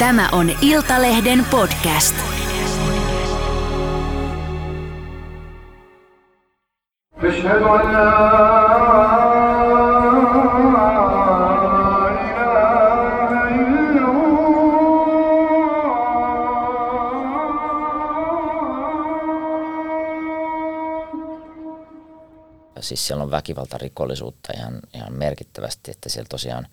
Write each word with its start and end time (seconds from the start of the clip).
Tämä 0.00 0.28
on 0.32 0.50
Iltalehden 0.60 1.46
podcast. 1.50 2.14
أشهد 7.16 7.62
أن 7.62 7.92
لا 7.92 8.08
إله 12.30 13.42
إلا 13.56 14.04
الله 14.10 14.46
siis 22.80 23.06
siellä 23.06 23.22
on 23.22 23.30
väkivaltarikollisuutta 23.30 24.52
ihan, 24.56 24.80
ihan 24.94 25.12
merkittävästi, 25.12 25.90
että 25.90 26.08
siellä 26.08 26.28
tosiaan 26.28 26.66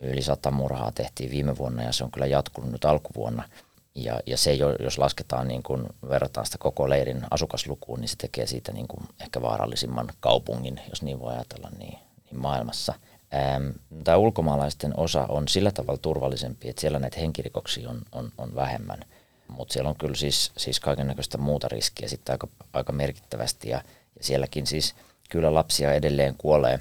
yli 0.00 0.22
sata 0.22 0.50
murhaa 0.50 0.92
tehtiin 0.92 1.30
viime 1.30 1.58
vuonna 1.58 1.82
ja 1.82 1.92
se 1.92 2.04
on 2.04 2.10
kyllä 2.10 2.26
jatkunut 2.26 2.72
nyt 2.72 2.84
alkuvuonna. 2.84 3.48
Ja, 3.94 4.20
ja 4.26 4.36
se, 4.36 4.54
jo- 4.54 4.76
jos 4.80 4.98
lasketaan 4.98 5.48
niin 5.48 5.62
kuin 5.62 5.86
verrataan 6.08 6.46
sitä 6.46 6.58
koko 6.58 6.88
leirin 6.88 7.22
asukaslukuun, 7.30 8.00
niin 8.00 8.08
se 8.08 8.16
tekee 8.16 8.46
siitä 8.46 8.72
niin 8.72 8.88
kuin 8.88 9.08
ehkä 9.20 9.42
vaarallisimman 9.42 10.08
kaupungin, 10.20 10.80
jos 10.88 11.02
niin 11.02 11.20
voi 11.20 11.32
ajatella, 11.34 11.70
niin, 11.78 11.98
niin 12.30 12.40
maailmassa. 12.40 12.94
Ähm, 13.34 13.68
Tämä 14.04 14.16
ulkomaalaisten 14.16 14.94
osa 14.96 15.26
on 15.28 15.48
sillä 15.48 15.70
tavalla 15.70 15.98
turvallisempi, 15.98 16.68
että 16.68 16.80
siellä 16.80 16.98
näitä 16.98 17.20
henkirikoksia 17.20 17.90
on, 17.90 18.02
on, 18.12 18.32
on 18.38 18.54
vähemmän. 18.54 19.04
Mutta 19.48 19.72
siellä 19.72 19.90
on 19.90 19.96
kyllä 19.96 20.14
siis, 20.14 20.52
siis 20.56 20.80
kaikenlaista 20.80 21.38
muuta 21.38 21.68
riskiä 21.68 22.08
sitten 22.08 22.32
aika, 22.32 22.48
aika 22.72 22.92
merkittävästi 22.92 23.68
ja, 23.68 23.82
ja 24.18 24.24
sielläkin 24.24 24.66
siis 24.66 24.94
kyllä 25.30 25.54
lapsia 25.54 25.92
edelleen 25.92 26.34
kuolee. 26.38 26.80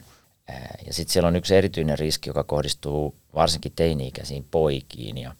Ja 0.87 0.93
sitten 0.93 1.13
siellä 1.13 1.27
on 1.27 1.35
yksi 1.35 1.55
erityinen 1.55 1.99
riski, 1.99 2.29
joka 2.29 2.43
kohdistuu 2.43 3.15
varsinkin 3.35 3.71
teini-ikäisiin 3.75 4.45
poikiin 4.51 5.17
ja, 5.17 5.35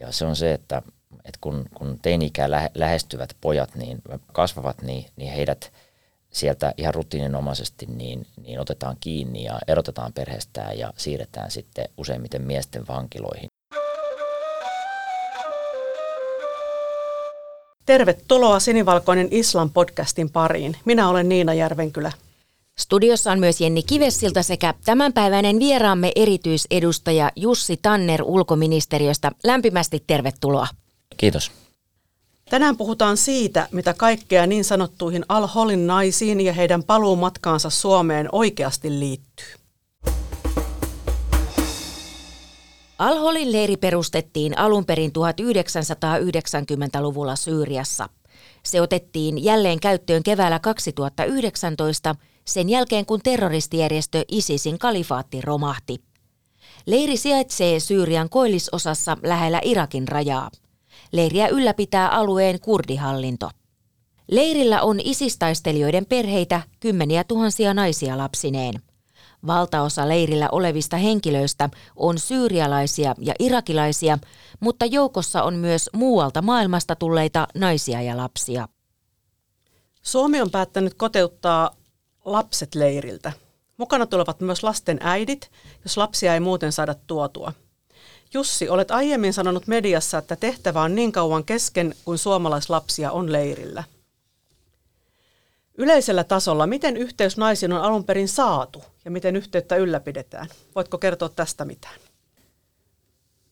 ja 0.00 0.12
se 0.12 0.24
on 0.24 0.36
se, 0.36 0.52
että, 0.52 0.82
että 1.24 1.38
kun, 1.40 1.64
kun 1.74 1.98
teini-ikää 2.02 2.50
lähe, 2.50 2.70
lähestyvät 2.74 3.36
pojat 3.40 3.74
niin 3.74 4.02
kasvavat, 4.32 4.82
niin, 4.82 5.06
niin 5.16 5.32
heidät 5.32 5.72
sieltä 6.30 6.74
ihan 6.76 6.94
rutiininomaisesti 6.94 7.86
niin, 7.86 8.26
niin 8.42 8.60
otetaan 8.60 8.96
kiinni 9.00 9.44
ja 9.44 9.58
erotetaan 9.68 10.12
perheestään 10.12 10.78
ja 10.78 10.92
siirretään 10.96 11.50
sitten 11.50 11.88
useimmiten 11.96 12.42
miesten 12.42 12.88
vankiloihin. 12.88 13.48
Tervetuloa 17.86 18.60
Sinivalkoinen 18.60 19.28
Islam 19.30 19.70
podcastin 19.70 20.30
pariin. 20.30 20.76
Minä 20.84 21.08
olen 21.08 21.28
Niina 21.28 21.54
Järvenkylä. 21.54 22.12
Studiossa 22.78 23.32
on 23.32 23.40
myös 23.40 23.60
Jenni 23.60 23.82
Kivessilta 23.82 24.42
sekä 24.42 24.74
tämänpäiväinen 24.84 25.58
vieraamme 25.58 26.12
erityisedustaja 26.16 27.30
Jussi 27.36 27.78
Tanner 27.82 28.22
ulkoministeriöstä. 28.22 29.32
Lämpimästi 29.44 30.04
tervetuloa. 30.06 30.68
Kiitos. 31.16 31.52
Tänään 32.50 32.76
puhutaan 32.76 33.16
siitä, 33.16 33.68
mitä 33.72 33.94
kaikkea 33.94 34.46
niin 34.46 34.64
sanottuihin 34.64 35.24
Al-Holin 35.28 35.86
naisiin 35.86 36.40
ja 36.40 36.52
heidän 36.52 36.82
paluumatkaansa 36.82 37.70
Suomeen 37.70 38.28
oikeasti 38.32 39.00
liittyy. 39.00 39.54
Al-Holin 42.98 43.52
leiri 43.52 43.76
perustettiin 43.76 44.58
alun 44.58 44.84
perin 44.84 45.10
1990-luvulla 45.10 47.36
Syyriassa. 47.36 48.08
Se 48.64 48.80
otettiin 48.80 49.44
jälleen 49.44 49.80
käyttöön 49.80 50.22
keväällä 50.22 50.58
2019 50.58 52.14
sen 52.48 52.68
jälkeen, 52.68 53.06
kun 53.06 53.20
terroristijärjestö 53.22 54.24
ISISin 54.28 54.78
kalifaatti 54.78 55.40
romahti. 55.40 56.02
Leiri 56.86 57.16
sijaitsee 57.16 57.80
Syyrian 57.80 58.28
koillisosassa 58.28 59.16
lähellä 59.22 59.60
Irakin 59.64 60.08
rajaa. 60.08 60.50
Leiriä 61.12 61.48
ylläpitää 61.48 62.08
alueen 62.08 62.60
kurdihallinto. 62.60 63.50
Leirillä 64.30 64.82
on 64.82 65.00
isistaistelijoiden 65.04 66.06
perheitä, 66.06 66.60
kymmeniä 66.80 67.24
tuhansia 67.24 67.74
naisia 67.74 68.18
lapsineen. 68.18 68.74
Valtaosa 69.46 70.08
leirillä 70.08 70.48
olevista 70.52 70.96
henkilöistä 70.96 71.70
on 71.96 72.18
syyrialaisia 72.18 73.14
ja 73.18 73.34
irakilaisia, 73.38 74.18
mutta 74.60 74.86
joukossa 74.86 75.42
on 75.42 75.54
myös 75.54 75.90
muualta 75.92 76.42
maailmasta 76.42 76.96
tulleita 76.96 77.48
naisia 77.54 78.02
ja 78.02 78.16
lapsia. 78.16 78.68
Suomi 80.02 80.40
on 80.40 80.50
päättänyt 80.50 80.94
koteuttaa 80.94 81.70
lapset 82.32 82.74
leiriltä. 82.74 83.32
Mukana 83.76 84.06
tulevat 84.06 84.40
myös 84.40 84.62
lasten 84.62 84.98
äidit, 85.02 85.50
jos 85.84 85.96
lapsia 85.96 86.34
ei 86.34 86.40
muuten 86.40 86.72
saada 86.72 86.94
tuotua. 87.06 87.52
Jussi, 88.34 88.68
olet 88.68 88.90
aiemmin 88.90 89.32
sanonut 89.32 89.66
mediassa, 89.66 90.18
että 90.18 90.36
tehtävä 90.36 90.82
on 90.82 90.94
niin 90.94 91.12
kauan 91.12 91.44
kesken 91.44 91.94
kuin 92.04 92.18
suomalaislapsia 92.18 93.12
on 93.12 93.32
leirillä. 93.32 93.84
Yleisellä 95.78 96.24
tasolla, 96.24 96.66
miten 96.66 96.96
yhteys 96.96 97.36
naisiin 97.36 97.72
on 97.72 97.82
alun 97.82 98.04
perin 98.04 98.28
saatu 98.28 98.84
ja 99.04 99.10
miten 99.10 99.36
yhteyttä 99.36 99.76
ylläpidetään? 99.76 100.48
Voitko 100.74 100.98
kertoa 100.98 101.28
tästä 101.28 101.64
mitään? 101.64 102.00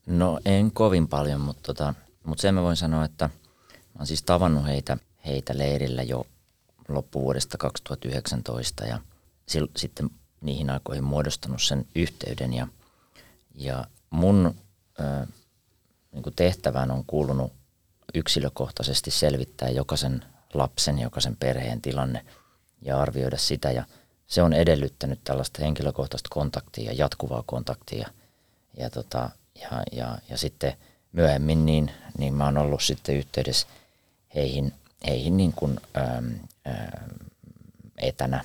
No 0.07 0.41
en 0.45 0.73
kovin 0.73 1.09
paljon, 1.09 1.41
mutta, 1.41 1.63
tota, 1.63 1.95
mutta 2.25 2.43
sen 2.43 2.55
mä 2.55 2.63
voin 2.63 2.77
sanoa, 2.77 3.05
että 3.05 3.31
mä 3.75 3.99
oon 3.99 4.07
siis 4.07 4.23
tavannut 4.23 4.67
heitä, 4.67 4.97
heitä 5.27 5.59
leirillä 5.59 6.03
jo 6.03 6.27
loppuvuodesta 6.89 7.59
2019 7.59 8.85
ja 8.85 8.99
sil, 9.51 9.67
sitten 9.77 10.11
niihin 10.41 10.71
aikoihin 10.71 11.05
muodostanut 11.05 11.63
sen 11.63 11.87
yhteyden 11.95 12.53
ja, 12.53 12.69
ja 13.55 13.85
mun 14.11 14.55
ö, 15.01 15.27
niin 16.13 16.35
tehtävään 16.37 16.91
on 16.91 17.05
kuulunut 17.07 17.53
yksilökohtaisesti 18.15 19.11
selvittää 19.11 19.69
jokaisen 19.69 20.25
lapsen, 20.55 20.99
jokaisen 20.99 21.37
perheen 21.37 21.83
tilanne 21.83 22.27
ja 22.83 23.01
arvioida 23.01 23.39
sitä 23.39 23.71
ja 23.71 23.85
se 24.27 24.43
on 24.43 24.53
edellyttänyt 24.53 25.21
tällaista 25.25 25.63
henkilökohtaista 25.63 26.29
kontaktia 26.33 26.85
ja 26.85 26.93
jatkuvaa 26.99 27.43
kontaktia 27.47 28.09
ja, 28.77 28.91
tota, 28.91 29.31
ja, 29.61 29.83
ja, 29.93 30.19
ja 30.31 30.39
sitten 30.39 30.73
myöhemmin 31.13 31.67
niin, 31.67 31.91
niin 32.19 32.35
mä 32.35 32.45
oon 32.45 32.59
ollut 32.59 32.83
sitten 32.83 33.17
yhteydessä 33.17 33.67
heihin, 34.35 34.73
heihin 35.07 35.37
niin 35.37 35.53
kuin, 35.53 35.81
äm, 35.97 36.35
etänä 37.99 38.45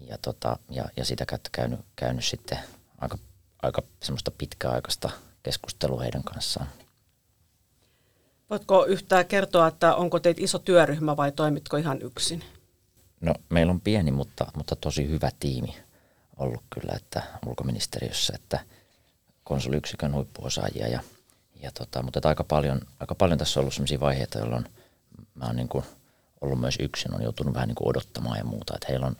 ja, 0.00 0.18
tota, 0.18 0.56
ja, 0.70 0.84
ja 0.96 1.04
sitä 1.04 1.26
kautta 1.26 1.50
käynyt, 1.52 1.80
käynyt 1.96 2.24
sitten 2.24 2.58
aika, 2.98 3.18
aika 3.62 3.82
semmoista 4.02 4.30
pitkäaikaista 4.30 5.10
keskustelua 5.42 6.02
heidän 6.02 6.22
kanssaan. 6.22 6.66
Voitko 8.50 8.84
yhtään 8.86 9.26
kertoa, 9.26 9.66
että 9.66 9.94
onko 9.94 10.20
teit 10.20 10.38
iso 10.38 10.58
työryhmä 10.58 11.16
vai 11.16 11.32
toimitko 11.32 11.76
ihan 11.76 12.02
yksin? 12.02 12.44
No 13.20 13.34
meillä 13.48 13.70
on 13.70 13.80
pieni, 13.80 14.10
mutta, 14.10 14.46
mutta 14.56 14.76
tosi 14.76 15.08
hyvä 15.08 15.30
tiimi 15.40 15.76
ollut 16.36 16.62
kyllä, 16.70 16.92
että 16.96 17.22
ulkoministeriössä, 17.46 18.32
että 18.36 18.60
konsuliyksikön 19.44 20.14
huippuosaajia 20.14 20.88
ja, 20.88 21.00
ja 21.62 21.70
tota, 21.72 22.02
mutta 22.02 22.28
aika 22.28 22.44
paljon, 22.44 22.80
aika 23.00 23.14
paljon 23.14 23.38
tässä 23.38 23.60
on 23.60 23.62
ollut 23.62 23.74
sellaisia 23.74 24.00
vaiheita, 24.00 24.38
jolloin 24.38 24.64
mä 25.34 25.46
oon 25.46 25.56
niin 25.56 25.68
kuin 25.68 25.84
ollut 26.44 26.60
myös 26.60 26.76
yksin, 26.80 27.14
on 27.14 27.22
joutunut 27.22 27.54
vähän 27.54 27.68
niin 27.68 27.76
kuin 27.76 27.88
odottamaan 27.88 28.38
ja 28.38 28.44
muuta, 28.44 28.74
että 28.74 28.86
heillä 28.88 29.06
on, 29.06 29.16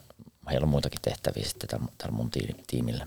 heillä 0.50 0.64
on 0.64 0.70
muitakin 0.70 1.02
tehtäviä 1.02 1.44
sitten 1.44 1.68
tällä, 1.68 1.86
tällä 1.98 2.16
mun 2.16 2.30
tiimillä. 2.66 3.06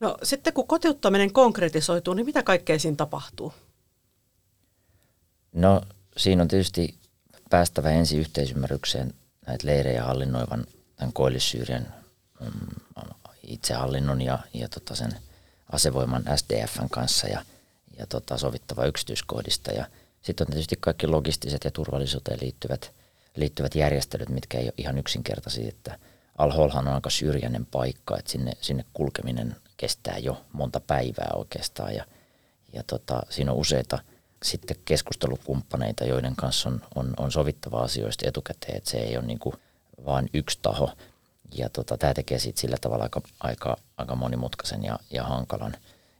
No 0.00 0.18
sitten 0.22 0.52
kun 0.52 0.66
kotiuttaminen 0.66 1.32
konkretisoituu, 1.32 2.14
niin 2.14 2.26
mitä 2.26 2.42
kaikkea 2.42 2.78
siinä 2.78 2.96
tapahtuu? 2.96 3.52
No 5.52 5.82
siinä 6.16 6.42
on 6.42 6.48
tietysti 6.48 6.94
päästävä 7.50 7.90
ensi 7.90 8.18
yhteisymmärrykseen 8.18 9.14
näitä 9.46 9.66
leirejä 9.66 10.04
hallinnoivan 10.04 10.66
tämän 10.96 11.12
Koillis-Syyrian 11.12 11.86
mm, 12.40 12.50
itsehallinnon 13.42 14.22
ja, 14.22 14.38
ja 14.54 14.68
tota 14.68 14.94
sen 14.94 15.12
asevoiman 15.72 16.24
SDFn 16.36 16.88
kanssa 16.90 17.26
ja, 17.26 17.44
ja 17.98 18.06
tota 18.06 18.38
sovittava 18.38 18.86
yksityiskohdista. 18.86 19.72
Ja 19.72 19.86
sitten 20.26 20.46
on 20.46 20.50
tietysti 20.50 20.76
kaikki 20.80 21.06
logistiset 21.06 21.64
ja 21.64 21.70
turvallisuuteen 21.70 22.38
liittyvät, 22.42 22.92
liittyvät 23.36 23.74
järjestelyt, 23.74 24.28
mitkä 24.28 24.58
ei 24.58 24.64
ole 24.64 24.72
ihan 24.76 24.98
yksinkertaisia. 24.98 25.68
Että 25.68 25.98
Al-Holhan 26.38 26.88
on 26.88 26.94
aika 26.94 27.10
syrjäinen 27.10 27.66
paikka, 27.66 28.18
että 28.18 28.30
sinne, 28.30 28.52
sinne 28.60 28.84
kulkeminen 28.92 29.56
kestää 29.76 30.18
jo 30.18 30.44
monta 30.52 30.80
päivää 30.80 31.30
oikeastaan. 31.34 31.94
Ja, 31.94 32.04
ja 32.72 32.82
tota, 32.86 33.22
siinä 33.30 33.52
on 33.52 33.58
useita 33.58 33.98
sitten 34.42 34.76
keskustelukumppaneita, 34.84 36.04
joiden 36.04 36.36
kanssa 36.36 36.68
on, 36.68 36.80
on, 36.94 37.14
on 37.16 37.32
sovittava 37.32 37.80
asioista 37.80 38.28
etukäteen, 38.28 38.76
että 38.76 38.90
se 38.90 38.98
ei 38.98 39.16
ole 39.16 39.26
niin 39.26 39.38
kuin 39.38 39.56
vain 40.04 40.30
yksi 40.34 40.58
taho. 40.62 40.90
Ja 41.54 41.68
tota, 41.68 41.98
tämä 41.98 42.14
tekee 42.14 42.38
siitä 42.38 42.60
sillä 42.60 42.76
tavalla 42.80 43.04
aika, 43.04 43.20
aika, 43.40 43.76
aika 43.96 44.14
monimutkaisen 44.14 44.84
ja, 44.84 44.98
ja 45.10 45.24
hankalan. 45.24 45.76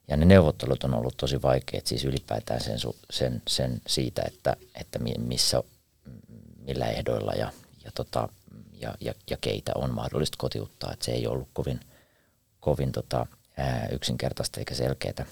Ja 0.09 0.17
ne 0.17 0.25
neuvottelut 0.25 0.85
on 0.85 0.95
ollut 0.95 1.17
tosi 1.17 1.43
vaikeat, 1.43 1.87
siis 1.87 2.05
ylipäätään 2.05 2.61
sen, 2.61 2.79
sen, 3.11 3.43
sen 3.49 3.81
siitä, 3.87 4.23
että, 4.27 4.57
että 4.75 4.99
missä, 5.19 5.63
millä 6.67 6.87
ehdoilla 6.87 7.33
ja, 7.33 7.53
ja, 7.85 7.91
tota, 7.95 8.29
ja, 8.73 8.95
ja, 9.01 9.15
ja 9.31 9.37
keitä 9.41 9.73
on 9.75 9.95
mahdollista 9.95 10.37
kotiuttaa. 10.39 10.93
Että 10.93 11.05
se 11.05 11.13
ei 11.13 11.27
ollut 11.27 11.49
kovin, 11.53 11.81
kovin 12.61 12.93
tota, 12.93 13.27
ää, 13.57 13.89
yksinkertaista 13.93 14.61
eikä 14.61 14.75
selkeää. 14.75 15.27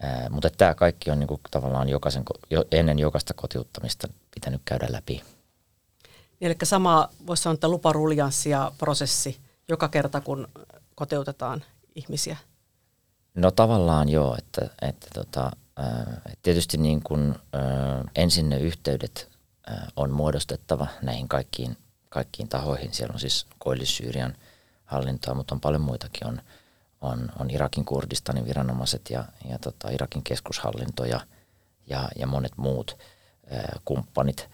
Ää, 0.00 0.28
mutta 0.30 0.50
tämä 0.50 0.74
kaikki 0.74 1.10
on 1.10 1.18
niin 1.18 1.28
kuin 1.28 1.40
tavallaan 1.50 1.88
jokaisen, 1.88 2.22
jo, 2.50 2.64
ennen 2.72 2.98
jokaista 2.98 3.34
kotiuttamista 3.34 4.08
pitänyt 4.34 4.62
käydä 4.64 4.86
läpi. 4.90 5.22
Eli 6.40 6.56
sama 6.62 7.08
voisi 7.26 7.42
sanoa, 7.42 7.54
että 7.54 7.68
luparuljanssi 7.68 8.50
ja 8.50 8.72
prosessi 8.78 9.40
joka 9.68 9.88
kerta, 9.88 10.20
kun 10.20 10.48
koteutetaan 10.94 11.64
ihmisiä. 11.94 12.36
No 13.34 13.50
tavallaan 13.50 14.08
joo, 14.08 14.36
että, 14.38 14.70
että 14.82 15.06
tota, 15.14 15.50
ää, 15.76 16.20
tietysti 16.42 16.78
niin 16.78 17.02
kuin, 17.02 17.34
ää, 17.52 18.04
ensin 18.14 18.48
ne 18.48 18.58
yhteydet 18.58 19.30
ää, 19.66 19.88
on 19.96 20.10
muodostettava 20.10 20.86
näihin 21.02 21.28
kaikkiin, 21.28 21.76
kaikkiin 22.08 22.48
tahoihin. 22.48 22.94
Siellä 22.94 23.12
on 23.12 23.20
siis 23.20 23.46
Koillis-Syyrian 23.58 24.36
hallintoa, 24.84 25.34
mutta 25.34 25.54
on 25.54 25.60
paljon 25.60 25.82
muitakin. 25.82 26.26
On, 26.26 26.42
on, 27.00 27.28
on 27.38 27.50
Irakin 27.50 27.84
Kurdistanin 27.84 28.44
viranomaiset 28.44 29.10
ja, 29.10 29.24
ja 29.50 29.58
tota, 29.58 29.90
Irakin 29.90 30.22
keskushallinto 30.22 31.04
ja, 31.04 31.20
ja, 31.86 32.08
ja 32.16 32.26
monet 32.26 32.52
muut 32.56 32.98
kumppanit. 33.84 34.48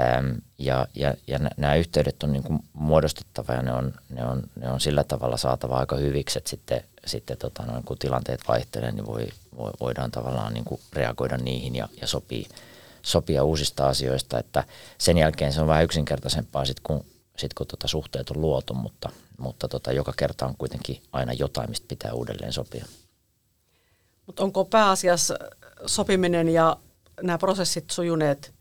Äm, 0.00 0.36
ja, 0.58 0.86
ja, 0.94 1.14
ja 1.26 1.38
nämä 1.56 1.74
yhteydet 1.74 2.22
on 2.22 2.32
niin 2.32 2.42
kuin 2.42 2.60
muodostettava 2.72 3.52
ja 3.52 3.62
ne 3.62 3.72
on, 3.72 3.94
ne, 4.10 4.24
on, 4.26 4.42
ne 4.60 4.70
on 4.70 4.80
sillä 4.80 5.04
tavalla 5.04 5.36
saatava 5.36 5.76
aika 5.78 5.96
hyviksi, 5.96 6.38
että 6.38 6.50
sitten, 6.50 6.84
sitten 7.06 7.38
tota, 7.38 7.62
noin, 7.62 7.84
kun 7.84 7.98
tilanteet 7.98 8.40
vaihtelevat, 8.48 8.94
niin 8.94 9.06
voi, 9.06 9.28
voi, 9.56 9.70
voidaan 9.80 10.10
tavallaan 10.10 10.54
niin 10.54 10.64
kuin 10.64 10.80
reagoida 10.92 11.36
niihin 11.36 11.74
ja, 11.74 11.88
ja 12.00 12.06
sopii, 12.06 12.46
sopia 13.02 13.44
uusista 13.44 13.88
asioista. 13.88 14.38
Että 14.38 14.64
sen 14.98 15.18
jälkeen 15.18 15.52
se 15.52 15.60
on 15.60 15.66
vähän 15.66 15.84
yksinkertaisempaa, 15.84 16.64
sit 16.64 16.80
kun, 16.80 17.04
sit 17.36 17.54
kun 17.54 17.66
tota 17.66 17.88
suhteet 17.88 18.30
on 18.30 18.40
luotu, 18.40 18.74
mutta, 18.74 19.10
mutta 19.38 19.68
tota, 19.68 19.92
joka 19.92 20.12
kerta 20.16 20.46
on 20.46 20.56
kuitenkin 20.58 21.02
aina 21.12 21.32
jotain, 21.32 21.70
mistä 21.70 21.88
pitää 21.88 22.12
uudelleen 22.12 22.52
sopia. 22.52 22.84
Mutta 24.26 24.42
onko 24.42 24.64
pääasiassa 24.64 25.38
sopiminen 25.86 26.48
ja 26.48 26.76
nämä 27.22 27.38
prosessit 27.38 27.90
sujuneet 27.90 28.52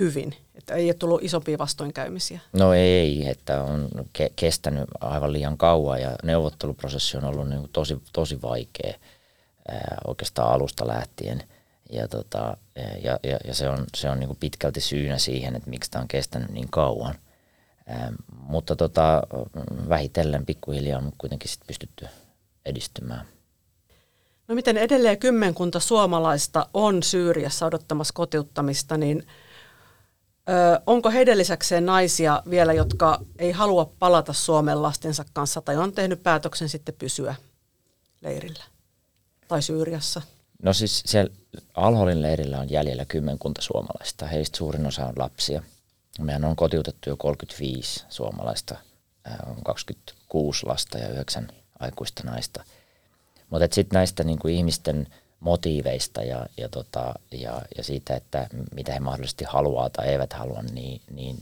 hyvin? 0.00 0.36
Että 0.58 0.74
ei 0.74 0.86
ole 0.86 0.94
tullut 0.94 1.22
isompia 1.22 1.58
vastoinkäymisiä? 1.58 2.40
No 2.52 2.72
ei, 2.74 3.28
että 3.28 3.62
on 3.62 3.88
ke- 4.18 4.32
kestänyt 4.36 4.84
aivan 5.00 5.32
liian 5.32 5.58
kauan 5.58 6.00
ja 6.00 6.10
neuvotteluprosessi 6.22 7.16
on 7.16 7.24
ollut 7.24 7.48
niin 7.48 7.68
tosi, 7.72 8.02
tosi 8.12 8.42
vaikea 8.42 8.94
ää, 9.68 9.98
oikeastaan 10.06 10.52
alusta 10.52 10.86
lähtien. 10.86 11.42
Ja, 11.92 12.08
tota, 12.08 12.56
ja, 13.02 13.18
ja, 13.22 13.38
ja 13.44 13.54
se 13.54 13.68
on, 13.68 13.84
se 13.96 14.10
on 14.10 14.20
niin 14.20 14.28
kuin 14.28 14.38
pitkälti 14.40 14.80
syynä 14.80 15.18
siihen, 15.18 15.56
että 15.56 15.70
miksi 15.70 15.90
tämä 15.90 16.02
on 16.02 16.08
kestänyt 16.08 16.50
niin 16.50 16.68
kauan. 16.70 17.14
Ää, 17.86 18.12
mutta 18.42 18.76
tota, 18.76 19.22
vähitellen 19.88 20.46
pikkuhiljaa 20.46 20.98
on 20.98 21.12
kuitenkin 21.18 21.50
sit 21.50 21.66
pystytty 21.66 22.06
edistymään. 22.66 23.26
No 24.48 24.54
miten 24.54 24.76
edelleen 24.76 25.18
kymmenkunta 25.18 25.80
suomalaista 25.80 26.66
on 26.74 27.02
Syyriassa 27.02 27.66
odottamassa 27.66 28.14
kotiuttamista, 28.14 28.96
niin 28.96 29.26
onko 30.86 31.10
heidän 31.10 31.38
lisäkseen 31.38 31.86
naisia 31.86 32.42
vielä, 32.50 32.72
jotka 32.72 33.20
ei 33.38 33.52
halua 33.52 33.92
palata 33.98 34.32
Suomen 34.32 34.82
lastensa 34.82 35.24
kanssa 35.32 35.60
tai 35.60 35.76
on 35.76 35.92
tehnyt 35.92 36.22
päätöksen 36.22 36.68
sitten 36.68 36.94
pysyä 36.98 37.34
leirillä 38.20 38.64
tai 39.48 39.62
Syyriassa? 39.62 40.22
No 40.62 40.72
siis 40.72 41.02
siellä 41.06 41.34
Alholin 41.74 42.22
leirillä 42.22 42.58
on 42.58 42.70
jäljellä 42.70 43.04
kymmenkunta 43.04 43.62
suomalaista. 43.62 44.26
Heistä 44.26 44.58
suurin 44.58 44.86
osa 44.86 45.06
on 45.06 45.14
lapsia. 45.16 45.62
Meidän 46.20 46.44
on 46.44 46.56
kotiutettu 46.56 47.10
jo 47.10 47.16
35 47.16 48.04
suomalaista, 48.08 48.76
on 49.46 49.56
26 49.64 50.66
lasta 50.66 50.98
ja 50.98 51.08
9 51.08 51.48
aikuista 51.78 52.22
naista. 52.24 52.64
Mutta 53.50 53.74
sitten 53.74 53.96
näistä 53.96 54.24
niinku 54.24 54.48
ihmisten 54.48 55.06
motiiveista 55.40 56.22
ja, 56.22 56.46
ja, 56.56 56.68
tota, 56.68 57.14
ja, 57.30 57.62
ja 57.76 57.84
siitä, 57.84 58.16
että 58.16 58.46
mitä 58.74 58.92
he 58.92 59.00
mahdollisesti 59.00 59.44
haluaa 59.44 59.90
tai 59.90 60.08
eivät 60.08 60.32
halua, 60.32 60.62
niin, 60.62 61.00
niin 61.10 61.36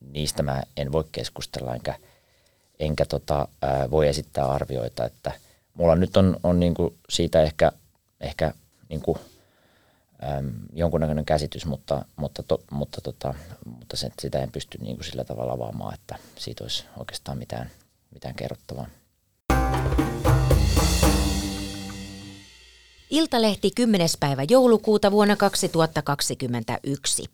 niistä 0.00 0.42
mä 0.42 0.62
en 0.76 0.92
voi 0.92 1.04
keskustella 1.12 1.74
enkä, 1.74 1.94
enkä 2.78 3.04
tota, 3.04 3.48
ää, 3.62 3.90
voi 3.90 4.08
esittää 4.08 4.46
arvioita, 4.46 5.04
että 5.04 5.32
mulla 5.74 5.96
nyt 5.96 6.16
on, 6.16 6.36
on 6.42 6.60
niinku 6.60 6.96
siitä 7.08 7.42
ehkä, 7.42 7.72
ehkä 8.20 8.54
niinku, 8.88 9.18
äm, 10.38 10.52
jonkunnäköinen 10.72 11.24
käsitys, 11.24 11.66
mutta, 11.66 12.04
mutta, 12.16 12.42
to, 12.42 12.62
mutta, 12.70 13.00
tota, 13.00 13.34
mutta 13.64 13.96
se, 13.96 14.10
sitä 14.20 14.38
en 14.38 14.52
pysty 14.52 14.78
niinku 14.78 15.02
sillä 15.02 15.24
tavalla 15.24 15.52
avaamaan, 15.52 15.94
että 15.94 16.16
siitä 16.38 16.64
olisi 16.64 16.84
oikeastaan 16.96 17.38
mitään, 17.38 17.70
mitään 18.14 18.34
kerrottavaa. 18.34 18.86
Iltalehti 23.10 23.70
10. 23.70 24.08
päivä 24.20 24.42
joulukuuta 24.50 25.10
vuonna 25.10 25.36
2021. 25.36 27.24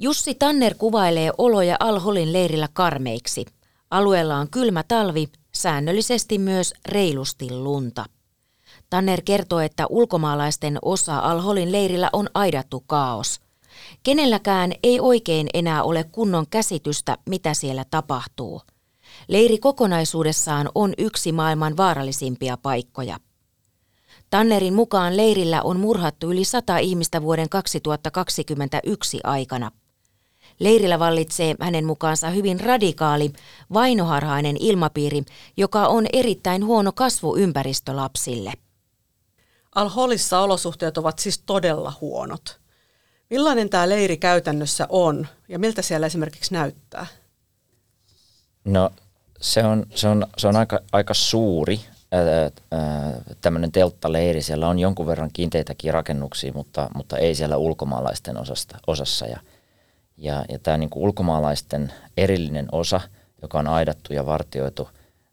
Jussi 0.00 0.34
Tanner 0.34 0.74
kuvailee 0.74 1.30
oloja 1.38 1.76
Alholin 1.80 2.32
leirillä 2.32 2.68
karmeiksi. 2.72 3.44
Alueella 3.90 4.36
on 4.36 4.50
kylmä 4.50 4.82
talvi, 4.82 5.28
säännöllisesti 5.54 6.38
myös 6.38 6.74
reilusti 6.86 7.50
lunta. 7.50 8.04
Tanner 8.90 9.22
kertoo, 9.24 9.60
että 9.60 9.86
ulkomaalaisten 9.86 10.78
osa 10.82 11.18
Alholin 11.18 11.72
leirillä 11.72 12.10
on 12.12 12.28
aidattu 12.34 12.84
kaos. 12.86 13.40
Kenelläkään 14.02 14.72
ei 14.82 15.00
oikein 15.00 15.48
enää 15.54 15.82
ole 15.82 16.04
kunnon 16.04 16.46
käsitystä, 16.50 17.18
mitä 17.26 17.54
siellä 17.54 17.84
tapahtuu. 17.90 18.62
Leiri 19.28 19.58
kokonaisuudessaan 19.58 20.70
on 20.74 20.92
yksi 20.98 21.32
maailman 21.32 21.76
vaarallisimpia 21.76 22.56
paikkoja. 22.56 23.18
Tannerin 24.30 24.74
mukaan 24.74 25.16
leirillä 25.16 25.62
on 25.62 25.80
murhattu 25.80 26.32
yli 26.32 26.44
sata 26.44 26.78
ihmistä 26.78 27.22
vuoden 27.22 27.48
2021 27.48 29.20
aikana. 29.24 29.70
Leirillä 30.60 30.98
vallitsee 30.98 31.54
hänen 31.60 31.84
mukaansa 31.84 32.30
hyvin 32.30 32.60
radikaali, 32.60 33.32
vainoharhainen 33.72 34.56
ilmapiiri, 34.60 35.22
joka 35.56 35.86
on 35.86 36.06
erittäin 36.12 36.64
huono 36.64 36.92
kasvuympäristö 36.92 37.96
lapsille. 37.96 38.52
Al-Holissa 39.74 40.40
olosuhteet 40.40 40.98
ovat 40.98 41.18
siis 41.18 41.38
todella 41.46 41.92
huonot. 42.00 42.60
Millainen 43.30 43.70
tämä 43.70 43.88
leiri 43.88 44.16
käytännössä 44.16 44.86
on 44.88 45.26
ja 45.48 45.58
miltä 45.58 45.82
siellä 45.82 46.06
esimerkiksi 46.06 46.54
näyttää? 46.54 47.06
No 48.64 48.90
se 49.40 49.64
on, 49.64 49.86
se 49.94 50.08
on, 50.08 50.26
se 50.36 50.48
on 50.48 50.56
aika, 50.56 50.80
aika 50.92 51.14
suuri 51.14 51.80
tämmöinen 53.40 53.72
telttaleiri. 53.72 54.42
Siellä 54.42 54.68
on 54.68 54.78
jonkun 54.78 55.06
verran 55.06 55.30
kiinteitäkin 55.32 55.94
rakennuksia, 55.94 56.52
mutta, 56.52 56.88
mutta 56.94 57.18
ei 57.18 57.34
siellä 57.34 57.56
ulkomaalaisten 57.56 58.40
osasta, 58.40 58.78
osassa. 58.86 59.26
Ja, 59.26 59.40
ja, 60.16 60.44
ja 60.48 60.58
tämä 60.58 60.76
niin 60.76 60.90
ulkomaalaisten 60.94 61.92
erillinen 62.16 62.68
osa, 62.72 63.00
joka 63.42 63.58
on 63.58 63.68
aidattu 63.68 64.12
ja 64.12 64.26
vartioitu 64.26 64.88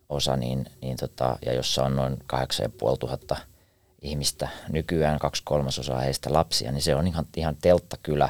osa, 0.09 0.35
niin, 0.35 0.65
niin 0.81 0.97
tota, 0.97 1.37
ja 1.45 1.53
jossa 1.53 1.83
on 1.83 1.95
noin 1.95 2.17
8500 2.27 3.37
ihmistä, 4.01 4.47
nykyään 4.69 5.19
kaksi 5.19 5.41
kolmasosaa 5.45 5.99
heistä 5.99 6.33
lapsia, 6.33 6.71
niin 6.71 6.81
se 6.81 6.95
on 6.95 7.07
ihan, 7.07 7.25
ihan 7.37 7.55
telttakylä. 7.61 8.29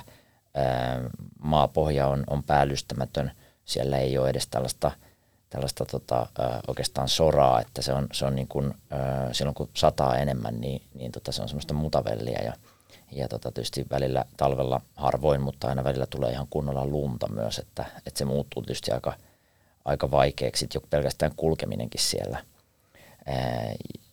Maapohja 1.41 2.07
on, 2.07 2.23
on 2.27 2.43
päällystämätön, 2.43 3.31
siellä 3.65 3.97
ei 3.97 4.17
ole 4.17 4.29
edes 4.29 4.47
tällaista– 4.47 4.91
tällaista 5.49 5.85
tota, 5.85 6.27
oikeastaan 6.67 7.09
soraa, 7.09 7.61
että 7.61 7.81
se 7.81 7.93
on, 7.93 8.07
se 8.11 8.25
on 8.25 8.35
niin 8.35 8.47
kuin, 8.47 8.73
silloin 9.31 9.55
kun 9.55 9.69
sataa 9.73 10.17
enemmän, 10.17 10.61
niin, 10.61 10.81
niin 10.93 11.11
tota, 11.11 11.31
se 11.31 11.41
on 11.41 11.49
semmoista 11.49 11.73
mutavelliä 11.73 12.39
ja, 12.43 12.53
ja 13.11 13.27
tota, 13.27 13.51
tietysti 13.51 13.85
välillä 13.91 14.25
talvella 14.37 14.81
harvoin, 14.95 15.41
mutta 15.41 15.67
aina 15.67 15.83
välillä 15.83 16.05
tulee 16.05 16.31
ihan 16.31 16.47
kunnolla 16.49 16.85
lunta 16.85 17.27
myös, 17.27 17.59
että, 17.59 17.85
että 17.97 18.17
se 18.17 18.25
muuttuu 18.25 18.61
tietysti 18.61 18.91
aika, 18.91 19.13
aika 19.85 20.11
vaikeaksi, 20.11 20.67
jo 20.73 20.81
pelkästään 20.89 21.31
kulkeminenkin 21.35 22.01
siellä. 22.01 22.43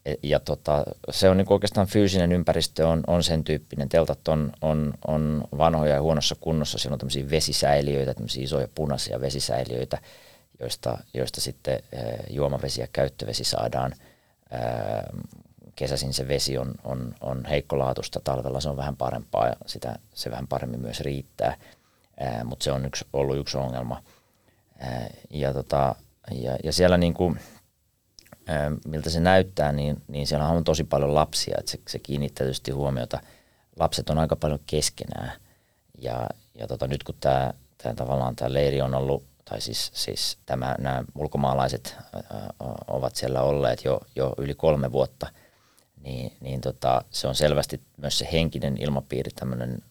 Ja, 0.05 0.15
ja 0.23 0.41
tota, 0.41 0.85
se 1.11 1.31
on 1.31 1.37
niin 1.37 1.53
oikeastaan 1.53 1.87
fyysinen 1.87 2.33
ympäristö 2.33 2.89
on, 2.89 3.05
on 3.07 3.23
sen 3.23 3.45
tyyppinen. 3.45 3.89
Teltat 3.89 4.29
on, 4.29 4.53
on, 4.63 4.95
on 5.07 5.45
vanhoja 5.59 5.95
ja 5.95 6.03
huonossa 6.03 6.37
kunnossa. 6.41 6.79
Siellä 6.79 6.95
on 6.95 6.99
tämmöisiä 6.99 7.31
vesisäiliöitä, 7.31 8.15
tämmöisiä 8.15 8.45
isoja 8.45 8.69
punaisia 8.75 9.21
vesisäiliöitä, 9.21 9.99
joista, 10.61 10.99
joista 11.15 11.41
sitten 11.41 11.83
juomavesi 12.31 12.81
ja 12.81 12.87
käyttövesi 12.93 13.45
saadaan. 13.45 13.93
Kesäisin 15.77 16.15
se 16.15 16.29
vesi 16.29 16.59
on, 16.59 16.75
on, 16.85 17.15
on 17.21 17.45
heikkolaatusta, 17.45 18.21
talvella 18.25 18.61
se 18.61 18.69
on 18.69 18.77
vähän 18.77 18.97
parempaa 18.97 19.49
ja 19.49 19.57
sitä, 19.67 19.99
se 20.15 20.31
vähän 20.31 20.49
paremmin 20.49 20.81
myös 20.81 21.01
riittää, 21.01 21.57
mutta 22.45 22.65
se 22.65 22.73
on 22.73 22.87
yksi, 22.87 23.05
ollut 23.13 23.37
yksi 23.37 23.59
ongelma. 23.59 24.03
Ja, 25.31 25.53
tota, 25.53 25.95
ja, 26.31 26.57
ja 26.65 26.73
siellä 26.73 26.97
niin 26.97 27.15
kuin, 27.15 27.41
miltä 28.87 29.11
se 29.11 29.21
näyttää, 29.21 29.73
niin, 29.73 30.03
niin 30.09 30.27
siellä 30.27 30.49
on 30.49 30.65
tosi 30.65 30.85
paljon 30.85 31.15
lapsia, 31.15 31.57
että 31.59 31.71
se, 31.71 31.79
se 31.89 31.99
kiinnittää 31.99 32.45
tietysti 32.45 32.71
huomiota. 32.71 33.21
Lapset 33.77 34.11
on 34.11 34.19
aika 34.19 34.37
paljon 34.37 34.61
keskenään 34.67 35.33
ja, 35.99 36.27
ja 36.55 36.67
tota, 36.67 36.87
nyt 36.87 37.03
kun 37.03 37.15
tämä, 37.21 37.55
tämä 37.79 37.95
tavallaan 37.95 38.37
tämä 38.37 38.53
leiri 38.53 38.83
on 38.83 38.95
ollut 38.95 39.25
tai 39.45 39.61
siis, 39.61 39.91
siis 39.95 40.39
tämä, 40.47 40.75
nämä 40.79 41.05
ulkomaalaiset 41.15 41.97
ovat 42.87 43.17
siellä 43.17 43.43
olleet 43.43 43.85
jo, 43.85 44.01
jo 44.17 44.35
yli 44.39 44.55
kolme 44.55 44.93
vuotta, 44.93 45.27
niin, 46.01 46.37
niin 46.41 46.61
tota, 46.61 47.03
se 47.11 47.29
on 47.29 47.35
selvästi 47.35 47.81
myös 47.97 48.19
se 48.19 48.29
henkinen 48.33 48.77
ilmapiiri 48.83 49.31
tämmöinen 49.31 49.83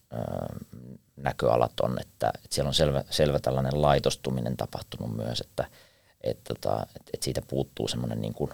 näköalaton, 1.15 1.97
että, 2.01 2.31
että 2.35 2.55
siellä 2.55 2.67
on 2.67 2.73
selvä, 2.73 3.03
selvä 3.09 3.39
tällainen 3.39 3.81
laitostuminen 3.81 4.57
tapahtunut 4.57 5.15
myös, 5.15 5.41
että 5.41 5.65
et, 6.21 6.43
tota, 6.43 6.85
et, 6.95 7.09
et 7.13 7.23
siitä 7.23 7.41
puuttuu 7.41 7.87
semmoinen 7.87 8.21
niin 8.21 8.33
kuin, 8.33 8.51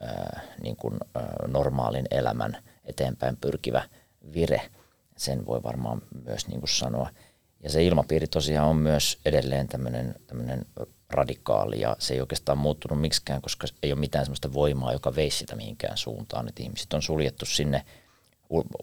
ää, 0.00 0.40
niin 0.62 0.76
kuin, 0.76 0.96
ää, 1.14 1.36
normaalin 1.46 2.06
elämän 2.10 2.56
eteenpäin 2.84 3.36
pyrkivä 3.36 3.88
vire. 4.34 4.70
Sen 5.16 5.46
voi 5.46 5.62
varmaan 5.62 6.02
myös 6.24 6.48
niin 6.48 6.60
kuin 6.60 6.70
sanoa. 6.70 7.10
Ja 7.64 7.70
se 7.70 7.84
ilmapiiri 7.84 8.26
tosiaan 8.26 8.68
on 8.68 8.76
myös 8.76 9.18
edelleen 9.24 9.68
tämmöinen, 9.68 10.14
tämmöinen 10.26 10.66
radikaali 11.10 11.80
ja 11.80 11.96
se 11.98 12.14
ei 12.14 12.20
oikeastaan 12.20 12.58
muuttunut 12.58 13.00
miksikään, 13.00 13.42
koska 13.42 13.66
ei 13.82 13.92
ole 13.92 14.00
mitään 14.00 14.24
sellaista 14.24 14.52
voimaa, 14.52 14.92
joka 14.92 15.16
veisi 15.16 15.38
sitä 15.38 15.56
mihinkään 15.56 15.96
suuntaan. 15.96 16.48
Että 16.48 16.62
ihmiset 16.62 16.92
on 16.92 17.02
suljettu 17.02 17.46
sinne 17.46 17.84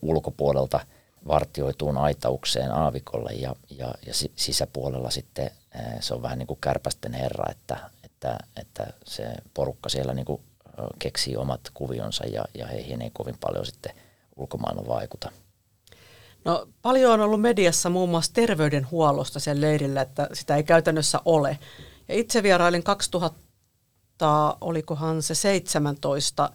ulkopuolelta 0.01 0.79
vartioituun 1.27 1.97
aitaukseen 1.97 2.71
aavikolle 2.71 3.31
ja, 3.33 3.55
ja, 3.69 3.93
ja 4.05 4.13
sisäpuolella 4.35 5.09
sitten 5.09 5.51
se 5.99 6.13
on 6.13 6.21
vähän 6.21 6.39
niin 6.39 6.47
kuin 6.47 6.59
kärpästen 6.61 7.13
herra, 7.13 7.51
että, 7.51 7.77
että, 8.03 8.37
että 8.57 8.87
se 9.05 9.33
porukka 9.53 9.89
siellä 9.89 10.13
niin 10.13 10.25
kuin 10.25 10.41
keksii 10.99 11.37
omat 11.37 11.61
kuvionsa 11.73 12.25
ja, 12.25 12.45
ja 12.53 12.67
heihin 12.67 13.01
ei 13.01 13.11
kovin 13.13 13.37
paljon 13.41 13.65
sitten 13.65 13.95
ulkomaailma 14.35 14.87
vaikuta. 14.87 15.31
No, 16.45 16.67
paljon 16.81 17.11
on 17.11 17.21
ollut 17.21 17.41
mediassa 17.41 17.89
muun 17.89 18.09
muassa 18.09 18.33
terveydenhuollosta 18.33 19.39
siellä 19.39 19.61
leirillä, 19.61 20.01
että 20.01 20.29
sitä 20.33 20.55
ei 20.55 20.63
käytännössä 20.63 21.19
ole. 21.25 21.59
Ja 22.07 22.15
itse 22.15 22.43
vierailin 22.43 22.83
2000, 22.83 24.57
olikohan 24.61 25.23
se 25.23 25.35
17, 25.35 26.49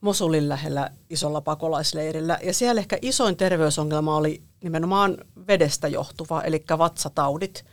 Mosulin 0.00 0.48
lähellä 0.48 0.90
isolla 1.10 1.40
pakolaisleirillä. 1.40 2.38
Ja 2.42 2.54
siellä 2.54 2.78
ehkä 2.78 2.98
isoin 3.02 3.36
terveysongelma 3.36 4.16
oli 4.16 4.42
nimenomaan 4.62 5.16
vedestä 5.46 5.88
johtuva, 5.88 6.42
eli 6.42 6.64
vatsataudit. 6.78 7.64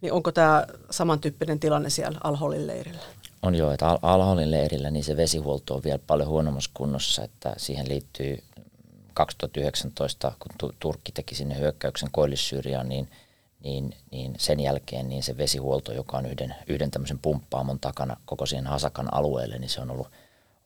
Niin 0.00 0.12
onko 0.12 0.32
tämä 0.32 0.66
samantyyppinen 0.90 1.60
tilanne 1.60 1.90
siellä 1.90 2.18
Alholin 2.24 2.66
leirillä? 2.66 3.00
On 3.42 3.54
joo, 3.54 3.72
että 3.72 3.88
Al- 3.88 3.98
Alholin 4.02 4.50
leirillä 4.50 4.90
niin 4.90 5.04
se 5.04 5.16
vesihuolto 5.16 5.74
on 5.74 5.82
vielä 5.84 5.98
paljon 6.06 6.28
huonommassa 6.28 6.70
kunnossa, 6.74 7.24
että 7.24 7.54
siihen 7.56 7.88
liittyy 7.88 8.42
2019, 9.18 10.32
kun 10.38 10.72
Turkki 10.80 11.12
teki 11.12 11.34
sinne 11.34 11.58
hyökkäyksen 11.58 12.08
Koillis-Syyriaan, 12.12 12.88
niin, 12.88 13.08
niin, 13.60 13.94
niin 14.10 14.34
sen 14.38 14.60
jälkeen 14.60 15.08
niin 15.08 15.22
se 15.22 15.36
vesihuolto, 15.36 15.92
joka 15.92 16.18
on 16.18 16.26
yhden, 16.26 16.54
yhden 16.66 16.90
tämmöisen 16.90 17.18
pumppaamon 17.18 17.80
takana 17.80 18.16
koko 18.26 18.46
siihen 18.46 18.66
Hasakan 18.66 19.14
alueelle, 19.14 19.58
niin 19.58 19.70
se 19.70 19.80
on 19.80 19.90
ollut, 19.90 20.08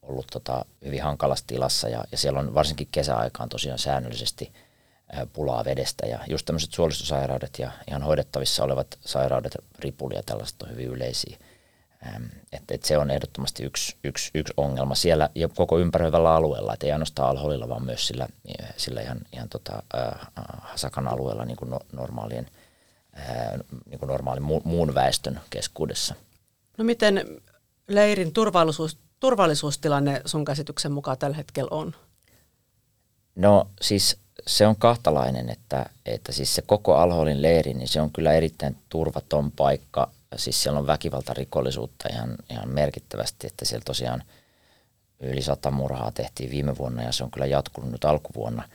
ollut 0.02 0.26
tota 0.32 0.64
hyvin 0.84 1.02
hankalassa 1.02 1.46
tilassa 1.46 1.88
ja, 1.88 2.04
ja 2.12 2.18
siellä 2.18 2.40
on 2.40 2.54
varsinkin 2.54 2.88
kesäaikaan 2.92 3.48
tosiaan 3.48 3.78
säännöllisesti 3.78 4.52
pulaa 5.32 5.64
vedestä 5.64 6.06
ja 6.06 6.18
just 6.28 6.46
tämmöiset 6.46 6.72
suolistosairaudet 6.72 7.58
ja 7.58 7.70
ihan 7.88 8.02
hoidettavissa 8.02 8.64
olevat 8.64 8.98
sairaudet, 9.00 9.56
ripuli 9.78 10.14
ja 10.14 10.22
tällaiset 10.22 10.62
on 10.62 10.70
hyvin 10.70 10.86
yleisiä. 10.86 11.36
Että 12.52 12.74
et 12.74 12.84
se 12.84 12.98
on 12.98 13.10
ehdottomasti 13.10 13.62
yksi, 13.62 13.96
yksi, 14.04 14.30
yksi 14.34 14.54
ongelma 14.56 14.94
siellä 14.94 15.30
ja 15.34 15.48
koko 15.48 15.78
ympäröivällä 15.78 16.34
alueella, 16.34 16.74
että 16.74 16.86
ei 16.86 16.92
ainoastaan 16.92 17.30
Alholilla, 17.30 17.68
vaan 17.68 17.84
myös 17.84 18.06
sillä, 18.06 18.28
sillä 18.76 19.00
ihan, 19.00 19.18
ihan 19.32 19.48
tota, 19.48 19.82
äh, 19.94 20.28
Hasakan 20.60 21.08
alueella 21.08 21.44
niin 21.44 21.56
kuin 21.56 21.70
no, 21.70 21.80
normaalien, 21.92 22.46
äh, 23.18 23.52
niin 23.90 23.98
kuin 23.98 24.08
normaalin 24.08 24.42
mu, 24.42 24.60
muun 24.64 24.94
väestön 24.94 25.40
keskuudessa. 25.50 26.14
No 26.78 26.84
miten 26.84 27.40
leirin 27.88 28.32
turvallisuus, 28.32 28.98
turvallisuustilanne 29.20 30.22
sun 30.24 30.44
käsityksen 30.44 30.92
mukaan 30.92 31.18
tällä 31.18 31.36
hetkellä 31.36 31.68
on? 31.70 31.94
No 33.34 33.68
siis 33.80 34.18
se 34.46 34.66
on 34.66 34.76
kahtalainen, 34.76 35.48
että, 35.48 35.86
että 36.06 36.32
siis 36.32 36.54
se 36.54 36.62
koko 36.62 36.94
Alholin 36.94 37.42
leiri, 37.42 37.74
niin 37.74 37.88
se 37.88 38.00
on 38.00 38.10
kyllä 38.12 38.32
erittäin 38.32 38.76
turvaton 38.88 39.52
paikka– 39.52 40.10
siis 40.36 40.62
siellä 40.62 40.78
on 40.78 40.86
väkivaltarikollisuutta 40.86 42.08
ihan, 42.12 42.36
ihan 42.50 42.68
merkittävästi, 42.68 43.46
että 43.46 43.64
siellä 43.64 43.84
tosiaan 43.84 44.22
yli 45.20 45.42
sata 45.42 45.70
murhaa 45.70 46.12
tehtiin 46.12 46.50
viime 46.50 46.78
vuonna 46.78 47.02
ja 47.02 47.12
se 47.12 47.24
on 47.24 47.30
kyllä 47.30 47.46
jatkunut 47.46 47.90
nyt 47.90 48.04
alkuvuonna. 48.04 48.68